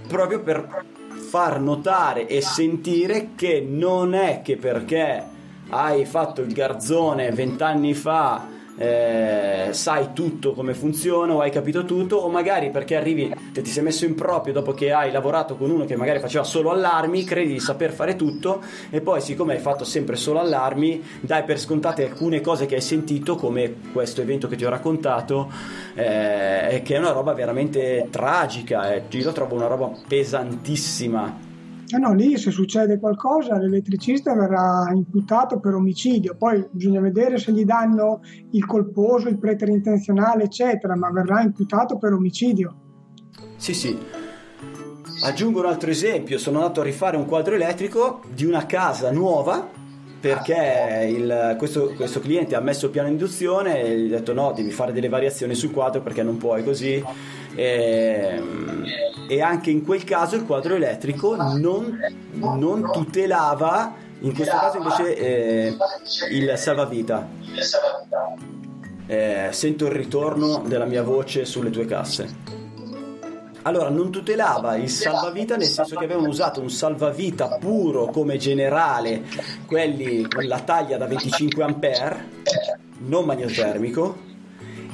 proprio 0.08 0.42
per 0.42 0.84
far 1.10 1.60
notare 1.60 2.28
e 2.28 2.42
sentire 2.42 3.30
che 3.36 3.66
non 3.68 4.14
è 4.14 4.42
che 4.44 4.58
perché 4.58 5.24
hai 5.70 6.06
fatto 6.06 6.42
il 6.42 6.54
garzone 6.54 7.32
vent'anni 7.32 7.96
fa 7.96 8.54
eh, 8.78 9.70
sai 9.72 10.10
tutto 10.14 10.54
come 10.54 10.74
funziona 10.74 11.34
o 11.34 11.40
hai 11.42 11.52
capito 11.52 11.86
tutto 11.86 12.18
o 12.18 12.30
magari 12.30 12.72
perché 12.72 12.96
arrivi 12.96 13.34
e 13.54 13.62
ti 13.62 13.70
sei 13.70 13.84
messo 13.84 14.06
in 14.06 14.16
proprio 14.16 14.54
dopo 14.54 14.74
che 14.74 14.92
hai 14.92 15.12
lavorato 15.12 15.56
con 15.56 15.70
uno 15.70 15.86
che 15.86 15.96
magari 15.96 16.20
faceva 16.20 16.44
solo 16.44 16.72
allarmi 16.72 17.24
credi 17.24 17.54
di 17.54 17.60
saper 17.60 17.92
fare 17.92 18.16
tutto 18.16 18.62
e 18.90 19.02
poi 19.02 19.22
siccome 19.22 19.54
hai 19.54 19.60
fatto 19.60 19.86
sempre 19.86 20.16
solo 20.16 20.40
allarmi 20.40 21.02
dai 21.22 21.44
per 21.44 21.60
scontate 21.60 22.04
alcune 22.04 22.42
cose 22.42 22.66
che 22.66 22.76
hai 22.76 22.82
sentito 22.82 23.36
come 23.36 23.76
questo 23.94 24.22
evento 24.22 24.48
che 24.48 24.56
ti 24.56 24.66
ho 24.66 24.70
raccontato 24.70 25.50
eh, 25.94 26.82
che 26.84 26.96
è 26.96 26.98
una 26.98 27.12
roba 27.12 27.34
veramente 27.34 28.08
tragica 28.10 28.94
eh. 28.94 29.04
io 29.10 29.24
lo 29.24 29.32
trovo 29.32 29.56
una 29.56 29.68
roba 29.68 29.90
pesantissima 30.08 31.45
eh 31.88 31.98
no, 31.98 32.14
lì 32.14 32.38
se 32.38 32.50
succede 32.52 33.00
qualcosa 33.00 33.58
l'elettricista 33.58 34.34
verrà 34.34 34.92
imputato 34.94 35.60
per 35.60 35.74
omicidio, 35.76 36.36
poi 36.36 36.66
bisogna 36.72 37.00
vedere 37.00 37.38
se 37.38 37.52
gli 37.52 37.64
danno 37.64 38.22
il 38.52 38.66
colposo, 38.66 39.30
il 39.30 39.38
preterintenzionale, 39.38 40.44
eccetera, 40.44 40.96
ma 40.96 41.12
verrà 41.12 41.42
imputato 41.42 41.98
per 41.98 42.14
omicidio. 42.14 42.76
Sì, 43.58 43.74
sì. 43.74 43.98
Aggiungo 45.24 45.60
un 45.60 45.68
altro 45.68 45.90
esempio, 45.90 46.38
sono 46.38 46.58
andato 46.58 46.82
a 46.82 46.84
rifare 46.84 47.18
un 47.18 47.26
quadro 47.26 47.56
elettrico 47.56 48.22
di 48.34 48.46
una 48.46 48.66
casa 48.66 49.12
nuova 49.12 49.84
perché 50.20 51.08
il, 51.08 51.56
questo, 51.58 51.94
questo, 51.96 52.20
cliente 52.20 52.56
ha 52.56 52.60
messo 52.60 52.86
il 52.86 52.92
piano 52.92 53.10
induzione 53.10 53.82
e 53.82 54.00
gli 54.00 54.06
ho 54.08 54.18
detto 54.18 54.34
no, 54.34 54.54
devi 54.54 54.72
fare 54.72 54.92
delle 54.92 55.08
variazioni 55.08 55.54
sul 55.54 55.70
quadro 55.70 56.02
perché 56.02 56.24
non 56.24 56.38
puoi 56.38 56.64
così. 56.64 57.04
E, 57.56 58.42
e 59.36 59.42
anche 59.42 59.70
in 59.70 59.84
quel 59.84 60.06
caso 60.06 60.38
il 60.38 60.46
quadro 60.46 60.76
elettrico 60.76 61.36
non, 61.36 62.00
non 62.36 62.90
tutelava, 62.90 63.94
in 64.20 64.34
questo 64.34 64.56
caso 64.56 64.78
invece 64.78 65.18
eh, 65.18 65.78
il 66.32 66.54
salvavita. 66.56 67.28
Eh, 69.08 69.50
sento 69.52 69.86
il 69.88 69.92
ritorno 69.92 70.64
della 70.66 70.86
mia 70.86 71.04
voce 71.04 71.44
sulle 71.44 71.70
tue 71.70 71.86
casse. 71.86 72.64
Allora, 73.64 73.90
non 73.90 74.10
tutelava 74.10 74.78
il 74.78 74.90
salvavita 74.90 75.58
nel 75.58 75.68
senso 75.68 75.98
che 75.98 76.06
avevano 76.06 76.30
usato 76.30 76.62
un 76.62 76.70
salvavita 76.70 77.58
puro 77.60 78.06
come 78.06 78.38
generale, 78.38 79.24
quelli 79.66 80.26
con 80.30 80.46
la 80.46 80.62
taglia 80.62 80.96
da 80.96 81.08
25 81.08 81.64
A, 81.64 82.18
non 83.00 83.26
magnetermico, 83.26 84.34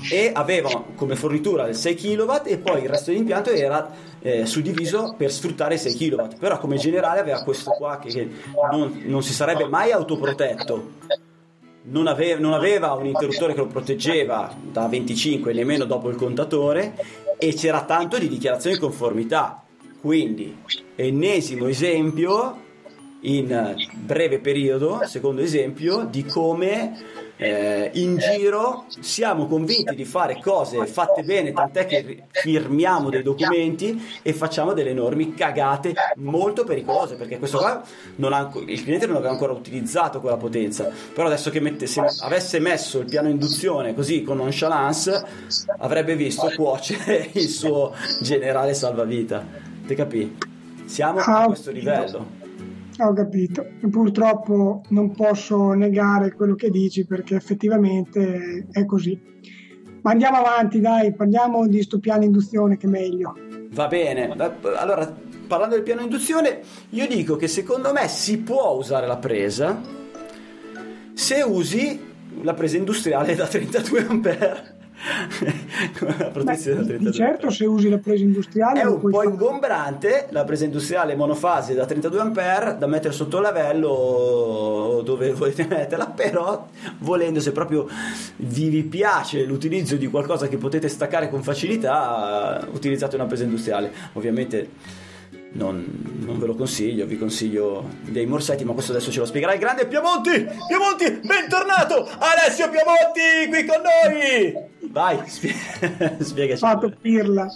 e 0.10 0.31
avevano 0.33 0.88
come 0.95 1.15
fornitura 1.15 1.65
del 1.65 1.75
6 1.75 1.95
kW 1.95 2.31
e 2.45 2.57
poi 2.57 2.83
il 2.83 2.89
resto 2.89 3.12
dell'impianto 3.12 3.51
era 3.51 3.89
eh, 4.22 4.46
suddiviso 4.46 5.16
per 5.18 5.32
sfruttare 5.32 5.75
i 5.75 5.78
6 5.78 5.96
kW. 5.96 6.38
Però 6.40 6.60
come 6.60 6.78
generale 6.78 7.20
aveva 7.20 7.44
questo 7.44 7.72
qua 7.72 8.00
che, 8.00 8.10
che 8.10 8.30
non, 8.72 9.01
non 9.06 9.24
si 9.24 9.34
sarebbe 9.34 9.68
mai 9.68 9.92
autoprotetto 9.92 11.30
non 11.84 12.08
aveva, 12.08 12.40
non 12.40 12.54
aveva, 12.54 12.94
un 12.94 13.08
interruttore 13.08 13.54
che 13.54 13.60
lo 13.60 13.68
proteggeva 13.68 14.56
da 14.72 14.88
25 14.88 15.51
nemmeno 15.54 15.86
dopo 15.86 16.10
il 16.10 16.16
contatore 16.16 16.94
e 17.38 17.54
c'era 17.54 17.84
tanto 17.84 18.20
di 18.20 18.28
dichiarazione 18.28 18.75
di 18.75 18.82
conformità. 18.82 19.63
Quindi, 20.00 20.58
ennesimo 20.96 21.68
esempio 21.68 22.70
in 23.22 23.75
breve 23.94 24.40
periodo, 24.40 25.01
secondo 25.06 25.42
esempio, 25.42 26.08
di 26.10 26.24
come 26.25 27.21
eh, 27.41 27.89
in 27.95 28.17
giro 28.17 28.86
siamo 29.00 29.48
convinti 29.48 29.95
di 29.95 30.05
fare 30.05 30.39
cose 30.39 30.86
fatte 30.86 31.24
bene, 31.24 31.51
tant'è 31.51 31.88
che 31.88 32.25
firmiamo 32.29 33.10
dei 33.10 33.24
documenti 33.24 34.00
e 34.21 34.31
facciamo 34.31 34.74
delle 34.74 34.91
enormi 34.91 35.33
cagate 35.33 35.95
molto 36.17 36.63
pericolose, 36.63 37.15
perché 37.15 37.39
questo 37.39 37.57
qua 37.57 37.81
ha, 37.81 38.51
il 38.67 38.83
cliente 38.83 39.07
non 39.07 39.15
aveva 39.15 39.31
ancora 39.31 39.53
utilizzato 39.53 40.19
quella 40.19 40.38
potenza, 40.38 40.91
però 41.13 41.25
adesso 41.25 41.50
che 41.50 41.60
mette, 41.60 41.88
se 41.88 42.03
avesse 42.19 42.60
messo 42.60 43.00
il 43.00 43.05
piano 43.05 43.27
induzione 43.27 43.95
così 43.95 44.21
con 44.21 44.38
nonchalance, 44.38 45.25
avrebbe 45.79 46.15
visto 46.15 46.48
cuocere 46.55 47.27
il 47.33 47.50
suo 47.50 47.95
generale 48.21 48.75
salvavita. 48.75 49.43
Ti 49.88 49.95
capì? 49.95 50.38
Siamo 50.86 51.19
a 51.19 51.45
questo 51.45 51.71
livello. 51.71 52.40
Ho 53.00 53.13
capito. 53.13 53.65
Purtroppo 53.89 54.83
non 54.89 55.12
posso 55.12 55.74
negare 55.74 56.33
quello 56.33 56.55
che 56.55 56.69
dici 56.69 57.05
perché 57.05 57.36
effettivamente 57.36 58.67
è 58.71 58.86
così. 58.86 59.19
Ma 60.01 60.12
andiamo 60.12 60.38
avanti, 60.38 60.79
dai, 60.79 61.13
parliamo 61.13 61.67
di 61.67 61.81
sto 61.83 62.00
piano 62.00 62.24
induzione 62.24 62.77
che 62.77 62.88
è 62.88 62.89
meglio. 62.89 63.36
Va 63.71 63.88
bene. 63.88 64.29
Allora, 64.29 65.15
parlando 65.48 65.75
del 65.75 65.83
piano 65.83 66.01
induzione, 66.01 66.62
io 66.89 67.07
dico 67.07 67.36
che 67.36 67.48
secondo 67.48 67.91
me 67.93 68.07
si 68.07 68.39
può 68.39 68.71
usare 68.71 69.07
la 69.07 69.17
presa 69.17 70.00
se 71.13 71.41
usi 71.41 72.10
la 72.41 72.53
presa 72.53 72.77
industriale 72.77 73.36
da 73.36 73.45
32 73.45 74.07
ampere 74.07 74.81
Beh, 76.43 76.98
di 76.98 77.12
certo 77.12 77.50
se 77.50 77.65
usi 77.65 77.89
la 77.89 77.98
presa 77.98 78.24
industriale 78.24 78.81
è 78.81 78.86
un 78.86 79.00
po' 79.00 79.24
ingombrante 79.24 80.27
la 80.29 80.43
presa 80.43 80.65
industriale 80.65 81.15
monofase 81.15 81.74
da 81.74 81.86
32 81.86 82.20
A 82.22 82.74
da 82.74 82.86
mettere 82.86 83.12
sotto 83.12 83.38
il 83.38 83.43
lavello 83.43 85.01
dove 85.03 85.34
volete 85.34 85.65
metterla 85.67 86.05
però 86.08 86.67
volendo 87.00 87.39
se 87.39 87.51
proprio 87.51 87.88
vi, 88.38 88.70
vi 88.70 88.84
piace 88.84 89.43
l'utilizzo 89.43 89.96
di 89.96 90.08
qualcosa 90.08 90.48
che 90.48 90.58
potete 90.58 90.88
staccare 90.88 91.29
con 91.29 91.41
facilità 91.41 92.67
utilizzate 92.72 93.15
una 93.15 93.25
presa 93.25 93.43
industriale 93.43 93.91
ovviamente 94.13 94.70
non, 95.53 95.86
non, 96.20 96.39
ve 96.39 96.46
lo 96.46 96.55
consiglio, 96.55 97.05
vi 97.05 97.17
consiglio 97.17 97.86
dei 98.03 98.25
morsetti, 98.25 98.63
ma 98.63 98.72
questo 98.72 98.93
adesso 98.93 99.12
ce 99.12 99.20
lo 99.20 99.25
spiegherà 99.25 99.53
il 99.53 99.60
grande 99.60 99.86
Piemonti! 99.86 100.48
Piemonti, 100.67 101.20
bentornato! 101.25 102.08
Alessio 102.20 102.70
Piemonti 102.70 103.50
qui 103.50 103.65
con 103.65 103.81
noi! 103.81 104.71
Vai, 104.91 105.19
spie- 105.27 105.53
spiegaci. 106.19 106.60
Fatto 106.60 106.93
pirla. 107.00 107.48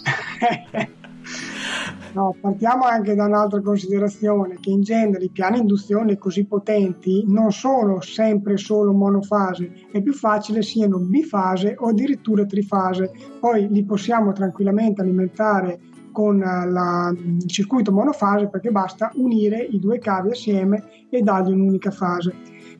No, 2.12 2.34
partiamo 2.40 2.84
anche 2.84 3.14
da 3.14 3.26
un'altra 3.26 3.60
considerazione, 3.60 4.56
che 4.58 4.70
in 4.70 4.80
genere 4.80 5.24
i 5.24 5.28
piani 5.30 5.58
induzione 5.58 6.16
così 6.16 6.46
potenti 6.46 7.24
non 7.26 7.52
sono 7.52 8.00
sempre 8.00 8.56
solo 8.56 8.94
monofase, 8.94 9.70
è 9.92 10.00
più 10.00 10.14
facile 10.14 10.62
siano 10.62 10.98
bifase 10.98 11.74
o 11.78 11.88
addirittura 11.88 12.46
trifase, 12.46 13.12
poi 13.38 13.68
li 13.68 13.84
possiamo 13.84 14.32
tranquillamente 14.32 15.02
alimentare 15.02 15.78
con 16.10 16.38
la, 16.38 17.12
il 17.14 17.46
circuito 17.46 17.92
monofase 17.92 18.48
perché 18.48 18.70
basta 18.70 19.10
unire 19.16 19.58
i 19.58 19.78
due 19.78 19.98
cavi 19.98 20.30
assieme 20.30 20.84
e 21.10 21.20
dargli 21.20 21.52
un'unica 21.52 21.90
fase. 21.90 22.34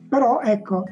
Però 0.09 0.41
ecco, 0.41 0.83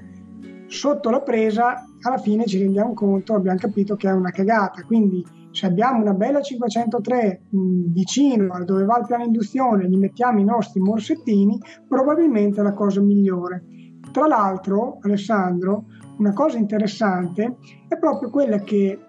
sotto 0.67 1.09
la 1.09 1.21
presa 1.21 1.83
alla 2.07 2.17
fine 2.17 2.45
ci 2.45 2.59
rendiamo 2.59 2.93
conto, 2.93 3.33
abbiamo 3.33 3.57
capito 3.57 3.95
che 3.95 4.07
è 4.07 4.11
una 4.11 4.29
cagata, 4.29 4.83
quindi 4.83 5.25
se 5.51 5.65
abbiamo 5.65 6.01
una 6.01 6.13
bella 6.13 6.41
503 6.41 7.41
mh, 7.49 7.91
vicino 7.91 8.53
a 8.53 8.63
dove 8.63 8.85
va 8.85 8.99
il 8.99 9.05
piano 9.05 9.23
induzione, 9.23 9.87
gli 9.87 9.97
mettiamo 9.97 10.39
i 10.39 10.43
nostri 10.43 10.81
morsettini, 10.81 11.59
probabilmente 11.87 12.59
è 12.59 12.63
la 12.63 12.73
cosa 12.73 13.01
migliore. 13.01 13.63
Tra 14.11 14.27
l'altro, 14.27 14.99
Alessandro, 15.01 15.85
una 16.17 16.33
cosa 16.33 16.57
interessante 16.57 17.57
è 17.87 17.97
proprio 17.97 18.29
quella 18.29 18.59
che 18.59 18.99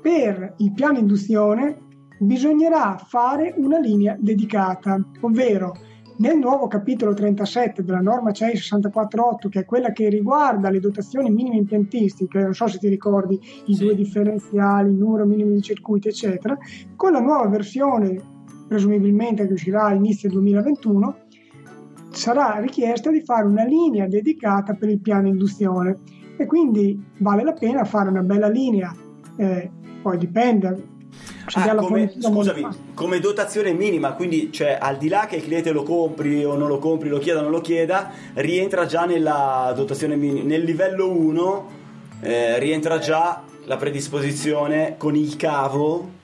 per 0.00 0.54
il 0.58 0.72
piano 0.72 0.98
induzione 0.98 1.78
bisognerà 2.18 2.96
fare 2.96 3.54
una 3.56 3.78
linea 3.78 4.16
dedicata, 4.18 4.98
ovvero 5.20 5.72
nel 6.20 6.36
nuovo 6.36 6.66
capitolo 6.66 7.14
37 7.14 7.82
della 7.82 8.00
norma 8.00 8.32
CEI 8.32 8.54
648, 8.56 9.48
che 9.48 9.60
è 9.60 9.64
quella 9.64 9.90
che 9.90 10.10
riguarda 10.10 10.68
le 10.68 10.78
dotazioni 10.78 11.30
minime 11.30 11.56
impiantistiche, 11.56 12.40
non 12.40 12.54
so 12.54 12.68
se 12.68 12.78
ti 12.78 12.88
ricordi 12.88 13.40
i 13.66 13.74
sì. 13.74 13.84
due 13.84 13.94
differenziali, 13.94 14.90
il 14.90 14.96
numero 14.96 15.24
minimo 15.24 15.50
di 15.50 15.62
circuiti, 15.62 16.08
eccetera, 16.08 16.56
con 16.94 17.12
la 17.12 17.20
nuova 17.20 17.48
versione, 17.48 18.20
presumibilmente 18.68 19.46
che 19.46 19.54
uscirà 19.54 19.84
all'inizio 19.84 20.28
2021, 20.28 21.16
sarà 22.10 22.58
richiesta 22.58 23.10
di 23.10 23.22
fare 23.22 23.46
una 23.46 23.64
linea 23.64 24.06
dedicata 24.06 24.74
per 24.74 24.90
il 24.90 25.00
piano 25.00 25.28
induzione 25.28 25.96
e 26.36 26.44
quindi 26.44 27.02
vale 27.18 27.42
la 27.44 27.54
pena 27.54 27.84
fare 27.84 28.10
una 28.10 28.22
bella 28.22 28.48
linea, 28.48 28.94
eh, 29.36 29.70
poi 30.02 30.18
dipende, 30.18 30.89
Ah, 31.54 31.74
come, 31.74 32.12
scusami, 32.16 32.66
come 32.94 33.18
dotazione 33.18 33.72
minima, 33.72 34.12
quindi 34.12 34.52
cioè, 34.52 34.78
al 34.80 34.96
di 34.96 35.08
là 35.08 35.26
che 35.26 35.36
il 35.36 35.42
cliente 35.42 35.72
lo 35.72 35.82
compri 35.82 36.44
o 36.44 36.56
non 36.56 36.68
lo 36.68 36.78
compri, 36.78 37.08
lo 37.08 37.18
chieda 37.18 37.40
o 37.40 37.42
non 37.42 37.50
lo 37.50 37.60
chieda, 37.60 38.10
rientra 38.34 38.86
già 38.86 39.04
nella 39.04 39.72
dotazione 39.74 40.16
minima. 40.16 40.46
Nel 40.46 40.62
livello 40.62 41.10
1 41.10 41.68
eh, 42.20 42.58
rientra 42.58 42.98
già 42.98 43.42
la 43.64 43.76
predisposizione 43.76 44.94
con 44.96 45.16
il 45.16 45.36
cavo 45.36 46.18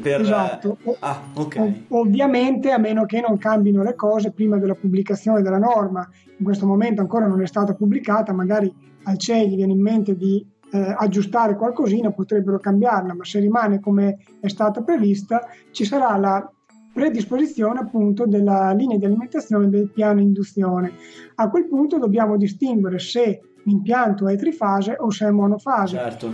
per... 0.00 0.20
Esatto. 0.20 0.78
Ah, 1.00 1.22
okay. 1.34 1.86
ovviamente 1.88 2.70
a 2.70 2.78
meno 2.78 3.04
che 3.04 3.20
non 3.20 3.36
cambino 3.38 3.82
le 3.82 3.94
cose 3.94 4.32
prima 4.32 4.58
della 4.58 4.74
pubblicazione 4.74 5.42
della 5.42 5.58
norma. 5.58 6.08
In 6.38 6.44
questo 6.44 6.66
momento 6.66 7.00
ancora 7.00 7.26
non 7.26 7.42
è 7.42 7.46
stata 7.46 7.74
pubblicata, 7.74 8.32
magari 8.32 8.72
al 9.04 9.18
CEI 9.18 9.54
viene 9.54 9.72
in 9.72 9.80
mente 9.80 10.16
di 10.16 10.44
eh, 10.70 10.94
aggiustare 10.96 11.56
qualcosina 11.56 12.10
potrebbero 12.12 12.58
cambiarla, 12.58 13.14
ma 13.14 13.24
se 13.24 13.38
rimane 13.38 13.80
come 13.80 14.18
è 14.40 14.48
stata 14.48 14.82
prevista 14.82 15.46
ci 15.70 15.84
sarà 15.84 16.16
la 16.16 16.50
predisposizione 16.92 17.80
appunto 17.80 18.26
della 18.26 18.72
linea 18.72 18.96
di 18.96 19.04
alimentazione 19.04 19.68
del 19.68 19.90
piano 19.90 20.20
induzione. 20.20 20.92
A 21.34 21.50
quel 21.50 21.66
punto 21.66 21.98
dobbiamo 21.98 22.38
distinguere 22.38 22.98
se 22.98 23.40
l'impianto 23.64 24.28
è 24.28 24.36
trifase 24.36 24.96
o 24.98 25.10
se 25.10 25.26
è 25.26 25.30
monofase. 25.30 25.96
Certo. 25.96 26.32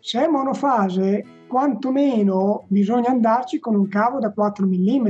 Se 0.00 0.24
è 0.24 0.26
monofase, 0.26 1.24
quantomeno 1.46 2.64
bisogna 2.68 3.10
andarci 3.10 3.60
con 3.60 3.76
un 3.76 3.86
cavo 3.86 4.18
da 4.18 4.32
4 4.32 4.66
mm. 4.66 5.08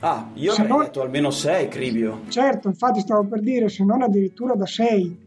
Ah, 0.00 0.30
io 0.34 0.52
se 0.52 0.62
avrei 0.62 0.76
non... 0.76 0.84
detto 0.84 1.02
almeno 1.02 1.30
6, 1.30 1.68
Cribio. 1.68 2.20
Certo, 2.28 2.68
infatti 2.68 3.00
stavo 3.00 3.24
per 3.24 3.40
dire, 3.40 3.68
se 3.68 3.84
non 3.84 4.02
addirittura 4.02 4.54
da 4.54 4.66
6 4.66 5.25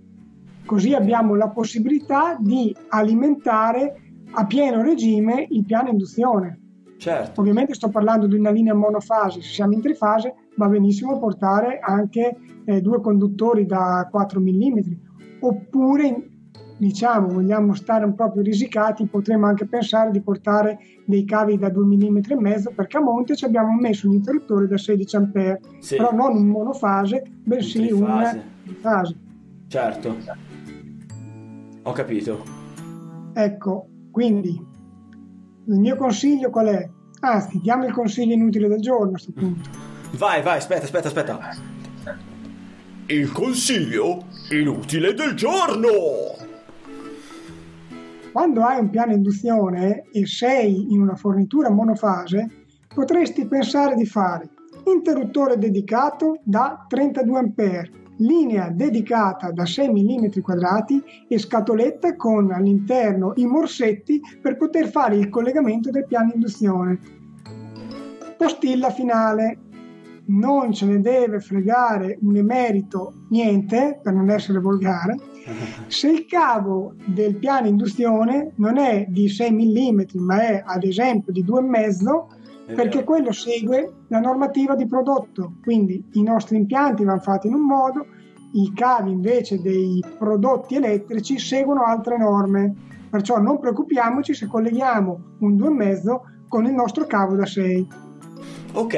Così 0.69 0.93
abbiamo 0.93 1.33
la 1.33 1.49
possibilità 1.49 2.37
di 2.39 2.75
alimentare 2.89 4.01
a 4.33 4.45
pieno 4.45 4.83
regime 4.83 5.47
il 5.49 5.65
piano 5.65 5.89
induzione. 5.89 6.59
Certo. 6.99 7.41
Ovviamente 7.41 7.73
sto 7.73 7.89
parlando 7.89 8.27
di 8.27 8.35
una 8.35 8.51
linea 8.51 8.75
monofase, 8.75 9.41
se 9.41 9.49
siamo 9.49 9.73
in 9.73 9.81
trifase 9.81 10.35
va 10.57 10.67
benissimo 10.67 11.17
portare 11.17 11.79
anche 11.81 12.37
eh, 12.65 12.81
due 12.81 13.01
conduttori 13.01 13.65
da 13.65 14.07
4 14.11 14.39
mm, 14.39 14.77
oppure 15.39 16.29
diciamo 16.77 17.29
vogliamo 17.29 17.73
stare 17.73 18.05
un 18.05 18.13
po' 18.13 18.29
più 18.29 18.43
risicati, 18.43 19.07
potremmo 19.07 19.47
anche 19.47 19.65
pensare 19.65 20.11
di 20.11 20.21
portare 20.21 20.77
dei 21.03 21.25
cavi 21.25 21.57
da 21.57 21.69
2 21.69 21.83
mm 21.83 22.17
e 22.29 22.35
mezzo 22.35 22.71
perché 22.75 22.97
a 22.97 23.01
monte 23.01 23.35
ci 23.35 23.45
abbiamo 23.45 23.73
messo 23.73 24.07
un 24.07 24.13
interruttore 24.13 24.67
da 24.67 24.77
16 24.77 25.15
A, 25.15 25.29
sì. 25.79 25.95
però 25.95 26.13
non 26.13 26.35
un 26.35 26.45
monofase, 26.45 27.23
bensì 27.43 27.91
un 27.91 28.43
trifase. 28.65 29.17
Certo. 29.67 30.47
Ho 31.83 31.91
capito. 31.91 32.43
Ecco, 33.33 33.87
quindi 34.11 34.49
il 35.67 35.79
mio 35.79 35.95
consiglio 35.95 36.49
qual 36.49 36.67
è? 36.67 36.89
Anzi, 37.21 37.59
diamo 37.61 37.85
il 37.85 37.93
consiglio 37.93 38.33
inutile 38.33 38.67
del 38.67 38.79
giorno 38.79 39.07
a 39.07 39.11
questo 39.11 39.31
punto. 39.33 39.69
Vai, 40.17 40.41
vai, 40.41 40.57
aspetta, 40.57 40.85
aspetta, 40.85 41.07
aspetta. 41.07 41.49
Il 43.07 43.31
consiglio 43.31 44.25
inutile 44.51 45.13
del 45.13 45.33
giorno! 45.33 45.89
Quando 48.31 48.61
hai 48.63 48.79
un 48.79 48.89
piano 48.89 49.13
induzione 49.13 50.03
e 50.11 50.25
sei 50.25 50.91
in 50.91 51.01
una 51.01 51.15
fornitura 51.15 51.69
monofase, 51.71 52.65
potresti 52.93 53.47
pensare 53.47 53.95
di 53.95 54.05
fare 54.05 54.49
interruttore 54.85 55.57
dedicato 55.57 56.39
da 56.43 56.85
32 56.87 57.39
A 57.39 57.43
linea 58.19 58.69
dedicata 58.69 59.51
da 59.51 59.65
6 59.65 59.89
mm 59.89 60.41
quadrati 60.41 61.01
e 61.27 61.37
scatoletta 61.37 62.15
con 62.15 62.51
all'interno 62.51 63.33
i 63.35 63.45
morsetti 63.45 64.21
per 64.41 64.57
poter 64.57 64.89
fare 64.89 65.15
il 65.17 65.29
collegamento 65.29 65.89
del 65.89 66.05
piano 66.05 66.31
induzione. 66.33 66.99
Postilla 68.37 68.89
finale. 68.89 69.59
Non 70.29 70.71
ce 70.73 70.85
ne 70.85 71.01
deve 71.01 71.39
fregare 71.39 72.19
un 72.21 72.35
emerito 72.35 73.25
niente, 73.29 73.99
per 74.03 74.13
non 74.13 74.29
essere 74.29 74.59
volgare, 74.59 75.15
se 75.87 76.07
il 76.07 76.25
cavo 76.27 76.93
del 77.03 77.35
piano 77.37 77.67
induzione 77.67 78.51
non 78.57 78.77
è 78.77 79.05
di 79.07 79.27
6 79.27 79.51
mm 79.51 80.01
ma 80.17 80.41
è 80.41 80.63
ad 80.63 80.83
esempio 80.83 81.31
di 81.31 81.43
2,5 81.43 82.38
perché 82.75 83.03
quello 83.03 83.31
segue 83.31 84.03
la 84.07 84.19
normativa 84.19 84.75
di 84.75 84.85
prodotto, 84.87 85.53
quindi 85.63 86.03
i 86.13 86.23
nostri 86.23 86.57
impianti 86.57 87.03
vanno 87.03 87.19
fatti 87.19 87.47
in 87.47 87.53
un 87.55 87.65
modo, 87.65 88.05
i 88.53 88.71
cavi 88.73 89.11
invece 89.11 89.61
dei 89.61 90.03
prodotti 90.17 90.75
elettrici 90.75 91.37
seguono 91.37 91.83
altre 91.83 92.17
norme, 92.17 92.73
perciò 93.09 93.39
non 93.39 93.59
preoccupiamoci 93.59 94.33
se 94.33 94.47
colleghiamo 94.47 95.19
un 95.39 95.55
2,5 95.55 96.19
con 96.47 96.65
il 96.65 96.73
nostro 96.73 97.05
cavo 97.05 97.35
da 97.35 97.45
6. 97.45 97.87
Ok, 98.71 98.93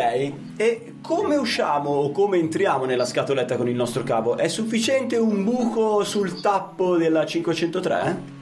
e 0.57 0.95
come 1.01 1.37
usciamo 1.37 1.89
o 1.89 2.11
come 2.11 2.37
entriamo 2.37 2.85
nella 2.85 3.05
scatoletta 3.05 3.55
con 3.55 3.69
il 3.69 3.75
nostro 3.75 4.03
cavo? 4.03 4.35
È 4.37 4.47
sufficiente 4.49 5.15
un 5.15 5.43
buco 5.43 6.03
sul 6.03 6.41
tappo 6.41 6.97
della 6.97 7.25
503? 7.25 8.39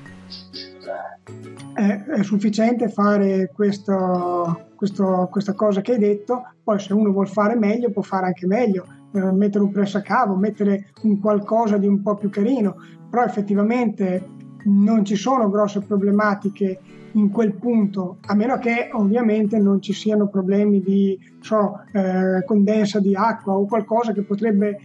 È, 1.80 2.04
è 2.04 2.24
sufficiente 2.24 2.90
fare 2.90 3.52
questo, 3.54 4.66
questo, 4.76 5.30
questa 5.32 5.54
cosa 5.54 5.80
che 5.80 5.94
hai 5.94 5.98
detto, 5.98 6.44
poi 6.62 6.78
se 6.78 6.92
uno 6.92 7.14
vuol 7.14 7.30
fare 7.30 7.56
meglio 7.56 7.90
può 7.90 8.02
fare 8.02 8.26
anche 8.26 8.46
meglio, 8.46 8.86
eh, 9.14 9.32
mettere 9.32 9.64
un 9.64 9.72
press 9.72 9.96
a 9.96 10.02
cavo, 10.02 10.36
mettere 10.36 10.88
un 11.04 11.22
qualcosa 11.22 11.78
di 11.78 11.88
un 11.88 12.02
po' 12.02 12.16
più 12.16 12.30
carino, 12.30 12.76
però 13.10 13.24
effettivamente 13.24 14.28
non 14.66 15.06
ci 15.06 15.16
sono 15.16 15.50
grosse 15.50 15.80
problematiche 15.80 16.80
in 17.14 17.30
quel 17.30 17.54
punto, 17.54 18.18
a 18.26 18.36
meno 18.36 18.58
che 18.58 18.90
ovviamente 18.92 19.58
non 19.58 19.82
ci 19.82 19.94
siano 19.94 20.28
problemi 20.28 20.82
di 20.82 21.18
so, 21.40 21.80
eh, 21.94 22.44
condensa 22.46 23.00
di 23.00 23.16
acqua 23.16 23.54
o 23.54 23.66
qualcosa 23.66 24.12
che 24.12 24.24
potrebbe 24.24 24.78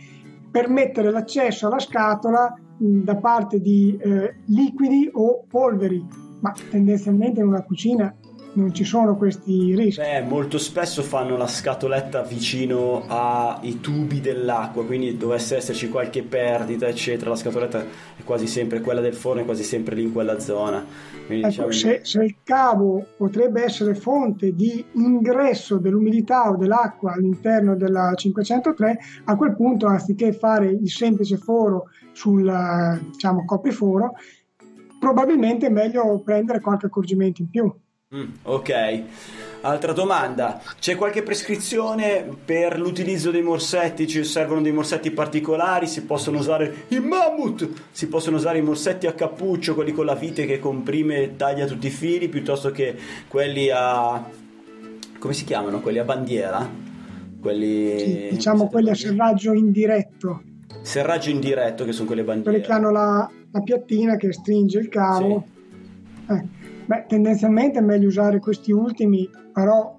permettere 0.49 1.11
l'accesso 1.11 1.67
alla 1.67 1.81
scatola 1.81 2.57
da 2.77 3.17
parte 3.17 3.61
di 3.61 3.99
eh, 4.01 4.37
liquidi 4.45 5.11
o 5.13 5.45
polveri, 5.49 6.23
ma 6.45 6.53
tendenzialmente 6.69 7.41
in 7.41 7.47
una 7.47 7.63
cucina 7.63 8.15
non 8.53 8.73
ci 8.75 8.85
sono 8.85 9.17
questi 9.17 9.75
rischi. 9.75 10.01
Beh, 10.01 10.21
molto 10.23 10.59
spesso 10.59 11.03
fanno 11.03 11.37
la 11.39 11.47
scatoletta 11.47 12.23
vicino 12.23 13.05
ai 13.09 13.81
tubi 13.81 14.21
dell'acqua, 14.21 14.85
quindi 14.85 15.17
dovesse 15.17 15.57
esserci 15.57 15.89
qualche 15.89 16.23
perdita, 16.23 16.87
eccetera, 16.87 17.31
la 17.31 17.37
scatoletta 17.37 17.81
è 17.81 18.23
quasi 18.25 18.47
sempre 18.47 18.81
quella 18.81 19.01
del 19.01 19.15
forno, 19.15 19.41
è 19.41 19.45
quasi 19.45 19.65
sempre 19.65 19.97
lì 19.97 20.03
in 20.03 20.13
quella 20.13 20.39
zona. 20.39 20.85
Ecco, 21.27 21.49
diciamo... 21.49 21.71
se, 21.73 22.01
se, 22.05 22.23
il 22.23 22.37
cavo 22.45 23.07
potrebbe 23.17 23.65
essere 23.65 23.95
fonte 23.95 24.55
di 24.55 24.85
ingresso 24.93 25.79
dell'umidità 25.79 26.51
o 26.51 26.57
dell'acqua 26.57 27.15
all'interno 27.15 27.75
della 27.75 28.13
503, 28.15 28.99
a 29.25 29.37
quel 29.37 29.57
punto, 29.57 29.87
anziché 29.87 30.33
fare 30.33 30.69
il 30.69 30.91
semplice 30.91 31.39
foro 31.39 31.89
sul 32.13 33.01
diciamo, 33.11 33.45
copriforo, 33.45 34.13
probabilmente 35.05 35.67
è 35.67 35.71
meglio 35.71 36.19
prendere 36.25 36.61
qualche 36.61 36.87
accorgimento 36.87 37.43
in 37.43 37.51
più. 37.51 37.71
Mm, 38.15 38.31
ok. 38.45 39.03
Altra 39.61 39.93
domanda, 39.93 40.63
c'è 40.79 40.97
qualche 40.97 41.23
prescrizione 41.23 42.27
per 42.43 42.79
l'utilizzo 42.79 43.31
dei 43.31 43.43
morsetti? 43.43 44.07
Ci 44.07 44.25
servono 44.25 44.63
dei 44.63 44.73
morsetti 44.73 45.11
particolari? 45.11 45.87
Si 45.87 46.05
possono 46.05 46.39
usare 46.39 46.87
i 46.89 47.01
mammut? 47.01 47.69
Si 47.91 48.09
possono 48.09 48.37
usare 48.37 48.59
i 48.59 48.63
morsetti 48.63 49.07
a 49.07 49.13
cappuccio, 49.13 49.75
quelli 49.75 49.93
con 49.93 50.07
la 50.07 50.15
vite 50.15 50.47
che 50.47 50.59
comprime 50.59 51.23
e 51.23 51.37
taglia 51.37 51.67
tutti 51.67 51.89
i 51.89 51.91
fili, 51.91 52.29
piuttosto 52.29 52.71
che 52.71 52.97
quelli 53.29 53.69
a... 53.71 54.27
come 55.19 55.35
si 55.35 55.45
chiamano? 55.45 55.81
Quelli 55.81 55.99
a 55.99 56.05
bandiera? 56.05 56.67
Quelli... 57.41 57.99
Sì, 57.99 58.29
diciamo 58.31 58.69
quelli 58.69 58.89
a 58.89 58.95
serraggio 58.95 59.53
indiretto. 59.53 60.43
Serraggio 60.81 61.29
indiretto, 61.29 61.85
che 61.85 61.93
sono 61.93 62.07
quelle 62.07 62.25
bandiere. 62.25 62.51
Quelle 62.51 62.67
che 62.67 62.73
hanno 62.73 62.91
la, 62.91 63.31
la 63.55 63.61
piattina 63.61 64.17
che 64.17 64.33
stringe 64.33 64.81
il 64.81 64.89
cavo. 64.89 65.45
Sì. 66.27 66.33
Eh, 66.33 66.45
beh, 66.87 67.05
tendenzialmente 67.07 67.79
è 67.79 67.83
meglio 67.83 68.09
usare 68.09 68.41
questi 68.41 68.73
ultimi, 68.73 69.31
però 69.53 69.97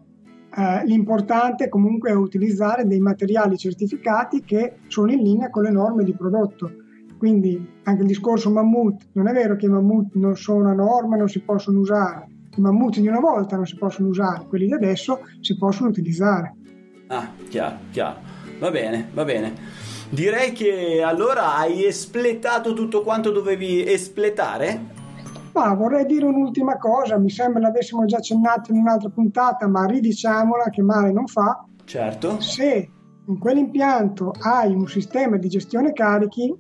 eh, 0.58 0.86
l'importante 0.86 1.70
comunque 1.70 2.10
è 2.10 2.14
utilizzare 2.14 2.86
dei 2.86 3.00
materiali 3.00 3.58
certificati 3.58 4.44
che 4.44 4.80
sono 4.88 5.12
in 5.12 5.22
linea 5.22 5.50
con 5.50 5.64
le 5.64 5.72
norme 5.72 6.04
di 6.04 6.14
prodotto. 6.14 6.70
Quindi 7.18 7.66
anche 7.84 8.02
il 8.02 8.08
discorso 8.08 8.52
mammut, 8.52 9.08
non 9.14 9.30
è 9.30 9.32
vero 9.32 9.56
che 9.56 9.68
i 9.68 9.70
mammut 9.70 10.16
non 10.16 10.36
sono 10.36 10.60
una 10.60 10.74
norma, 10.74 11.16
non 11.16 11.30
si 11.30 11.40
possono 11.40 11.80
usare. 11.80 12.28
I 12.58 12.62
mammut 12.62 13.00
di 13.00 13.08
una 13.08 13.22
volta 13.22 13.56
non 13.56 13.66
si 13.66 13.78
possono 13.78 14.10
usare, 14.10 14.46
quelli 14.48 14.66
di 14.66 14.74
adesso 14.74 15.22
si 15.40 15.58
possono 15.58 15.90
utilizzare. 15.90 16.56
Ah, 17.08 17.32
chiaro, 17.48 17.78
chiaro. 17.92 18.20
Va 18.60 18.70
bene, 18.70 19.08
va 19.14 19.24
bene. 19.24 19.54
Direi 20.10 20.52
che 20.52 21.02
allora 21.04 21.56
hai 21.56 21.86
espletato 21.86 22.74
tutto 22.74 23.02
quanto 23.02 23.32
dovevi 23.32 23.84
espletare? 23.86 24.94
Ma 25.54 25.74
vorrei 25.74 26.06
dire 26.06 26.26
un'ultima 26.26 26.78
cosa, 26.78 27.18
mi 27.18 27.30
sembra 27.30 27.62
l'avessimo 27.62 28.06
già 28.06 28.18
accennato 28.18 28.72
in 28.72 28.80
un'altra 28.80 29.10
puntata, 29.10 29.68
ma 29.68 29.86
ridiciamola 29.86 30.70
che 30.70 30.82
male 30.82 31.12
non 31.12 31.28
fa. 31.28 31.66
Certo. 31.86 32.40
Se 32.40 32.90
in 33.26 33.40
quell'impianto 33.40 34.34
hai 34.42 34.74
un 34.74 34.88
sistema 34.88 35.38
di 35.38 35.48
gestione 35.48 35.92
carichi, 35.92 36.54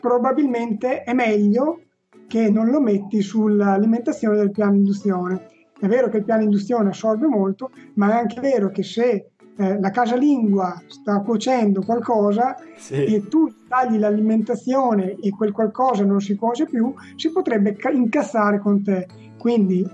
probabilmente 0.00 1.02
è 1.02 1.12
meglio 1.12 1.82
che 2.26 2.50
non 2.50 2.68
lo 2.68 2.80
metti 2.80 3.20
sull'alimentazione 3.22 4.36
del 4.36 4.50
piano 4.50 4.74
induzione. 4.74 5.46
È 5.78 5.86
vero 5.86 6.08
che 6.08 6.18
il 6.18 6.24
piano 6.24 6.42
induzione 6.42 6.88
assorbe 6.88 7.26
molto, 7.26 7.70
ma 7.94 8.10
è 8.10 8.16
anche 8.16 8.40
vero 8.40 8.70
che 8.70 8.82
se 8.82 9.30
eh, 9.60 9.80
la 9.80 9.90
casalingua 9.90 10.80
sta 10.86 11.20
cuocendo 11.20 11.82
qualcosa 11.82 12.56
sì. 12.76 13.04
e 13.04 13.26
tu 13.26 13.52
tagli 13.66 13.98
l'alimentazione 13.98 15.16
e 15.20 15.30
quel 15.30 15.50
qualcosa 15.50 16.04
non 16.04 16.20
si 16.20 16.36
cuoce 16.36 16.66
più, 16.66 16.94
si 17.16 17.32
potrebbe 17.32 17.74
ca- 17.74 17.90
incassare 17.90 18.60
con 18.60 18.84
te. 18.84 19.08
Quindi 19.36 19.84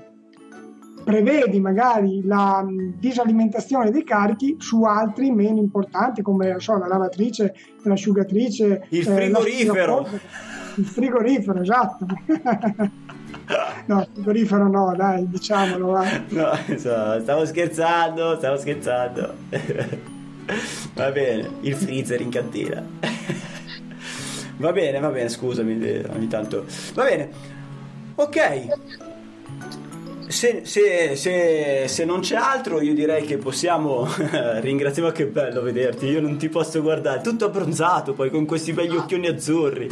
prevedi 1.02 1.60
magari 1.60 2.22
la 2.24 2.66
disalimentazione 2.98 3.90
dei 3.90 4.04
carichi 4.04 4.56
su 4.58 4.84
altri 4.84 5.30
meno 5.30 5.58
importanti 5.58 6.20
come 6.20 6.56
so, 6.58 6.76
la 6.76 6.86
lavatrice, 6.86 7.54
l'asciugatrice, 7.84 8.86
il 8.90 9.04
frigorifero. 9.04 10.06
Eh, 10.06 10.20
il 10.76 10.86
frigorifero, 10.86 11.60
esatto. 11.60 12.06
no, 13.86 14.06
frigorifero 14.12 14.68
no, 14.68 14.94
dai, 14.96 15.28
diciamolo. 15.28 15.90
Va. 15.90 16.04
No, 16.28 17.20
stavo 17.20 17.44
scherzando, 17.46 18.36
stavo 18.36 18.56
scherzando. 18.56 19.34
va 20.94 21.10
bene, 21.10 21.50
il 21.60 21.74
freezer 21.74 22.20
in 22.20 22.30
cantina. 22.30 22.84
va 24.56 24.72
bene, 24.72 24.98
va 24.98 25.08
bene, 25.08 25.28
scusami, 25.28 26.02
ogni 26.12 26.28
tanto. 26.28 26.64
Va 26.94 27.04
bene, 27.04 27.28
ok. 28.14 28.68
Se, 30.26 30.62
se, 30.64 31.14
se, 31.14 31.84
se, 31.86 32.04
non 32.04 32.20
c'è 32.20 32.36
altro, 32.36 32.80
io 32.80 32.94
direi 32.94 33.24
che 33.24 33.36
possiamo. 33.36 34.08
Ringraziamo, 34.60 35.10
che 35.10 35.26
bello 35.26 35.62
vederti. 35.62 36.06
Io 36.06 36.20
non 36.20 36.38
ti 36.38 36.48
posso 36.48 36.80
guardare, 36.82 37.20
tutto 37.20 37.44
abbronzato 37.44 38.14
poi 38.14 38.30
con 38.30 38.46
questi 38.46 38.72
begli 38.72 38.96
occhioni 38.96 39.26
azzurri. 39.26 39.88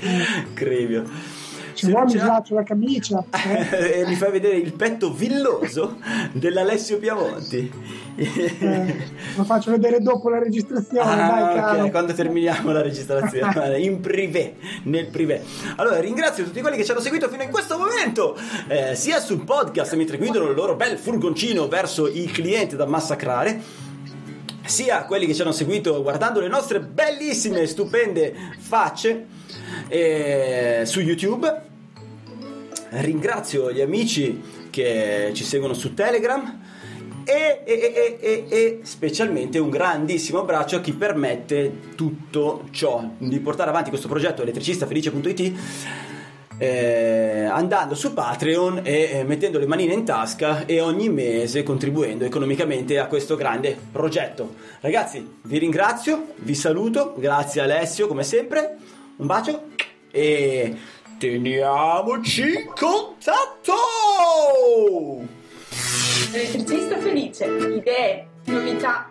Crevio. 0.54 1.40
Se 1.74 1.90
vuoi 1.90 2.04
mi 2.04 2.18
slaccio 2.18 2.54
la 2.54 2.62
camicia. 2.62 3.24
Eh? 3.30 4.00
e 4.00 4.06
mi 4.06 4.14
fai 4.14 4.30
vedere 4.30 4.56
il 4.56 4.72
petto 4.72 5.12
villoso 5.12 5.98
dell'Alessio 6.32 6.98
Piamonti. 6.98 7.70
eh, 8.16 8.96
lo 9.36 9.44
faccio 9.44 9.70
vedere 9.70 10.00
dopo 10.00 10.28
la 10.28 10.38
registrazione, 10.38 11.10
ah, 11.10 11.16
dai. 11.16 11.58
Okay, 11.58 11.90
quando 11.90 12.12
terminiamo 12.12 12.72
la 12.72 12.82
registrazione, 12.82 13.78
in 13.80 14.00
privé, 14.00 14.56
nel 14.84 15.06
privé. 15.06 15.42
Allora, 15.76 16.00
ringrazio 16.00 16.44
tutti 16.44 16.60
quelli 16.60 16.76
che 16.76 16.84
ci 16.84 16.90
hanno 16.90 17.00
seguito 17.00 17.28
fino 17.28 17.42
in 17.42 17.50
questo 17.50 17.78
momento, 17.78 18.36
eh, 18.68 18.94
sia 18.94 19.18
sul 19.20 19.44
podcast 19.44 19.94
mentre 19.94 20.18
guidano 20.18 20.48
il 20.48 20.54
loro 20.54 20.76
bel 20.76 20.98
furgoncino 20.98 21.68
verso 21.68 22.08
i 22.08 22.26
clienti 22.26 22.76
da 22.76 22.86
massacrare 22.86 23.90
sia 24.64 25.04
quelli 25.04 25.26
che 25.26 25.34
ci 25.34 25.42
hanno 25.42 25.52
seguito 25.52 26.02
guardando 26.02 26.40
le 26.40 26.48
nostre 26.48 26.80
bellissime, 26.80 27.66
stupende 27.66 28.34
facce 28.58 29.26
eh, 29.88 30.82
su 30.84 31.00
YouTube. 31.00 31.70
Ringrazio 32.90 33.72
gli 33.72 33.80
amici 33.80 34.40
che 34.70 35.30
ci 35.34 35.44
seguono 35.44 35.74
su 35.74 35.94
Telegram. 35.94 36.60
E, 37.24 37.62
e, 37.64 38.18
e, 38.20 38.46
e, 38.48 38.80
specialmente 38.82 39.60
un 39.60 39.70
grandissimo 39.70 40.40
abbraccio 40.40 40.76
a 40.76 40.80
chi 40.80 40.92
permette 40.92 41.94
tutto 41.94 42.64
ciò 42.72 43.08
di 43.16 43.38
portare 43.38 43.70
avanti 43.70 43.90
questo 43.90 44.08
progetto 44.08 44.42
elettricistafelice.it 44.42 45.52
eh, 46.62 47.44
andando 47.50 47.96
su 47.96 48.14
Patreon 48.14 48.82
e 48.84 49.18
eh, 49.18 49.24
mettendo 49.24 49.58
le 49.58 49.66
manine 49.66 49.94
in 49.94 50.04
tasca 50.04 50.64
e 50.64 50.80
ogni 50.80 51.08
mese 51.08 51.64
contribuendo 51.64 52.24
economicamente 52.24 53.00
a 53.00 53.06
questo 53.06 53.34
grande 53.34 53.76
progetto. 53.90 54.54
Ragazzi, 54.80 55.38
vi 55.42 55.58
ringrazio, 55.58 56.34
vi 56.36 56.54
saluto, 56.54 57.14
grazie 57.18 57.62
Alessio 57.62 58.06
come 58.06 58.22
sempre, 58.22 58.76
un 59.16 59.26
bacio 59.26 59.70
e 60.12 60.76
teniamoci 61.18 62.42
in 62.42 62.70
contatto! 62.78 63.74
Elettricista 66.32 66.96
felice, 66.98 67.44
idee, 67.44 68.26
novità, 68.44 69.10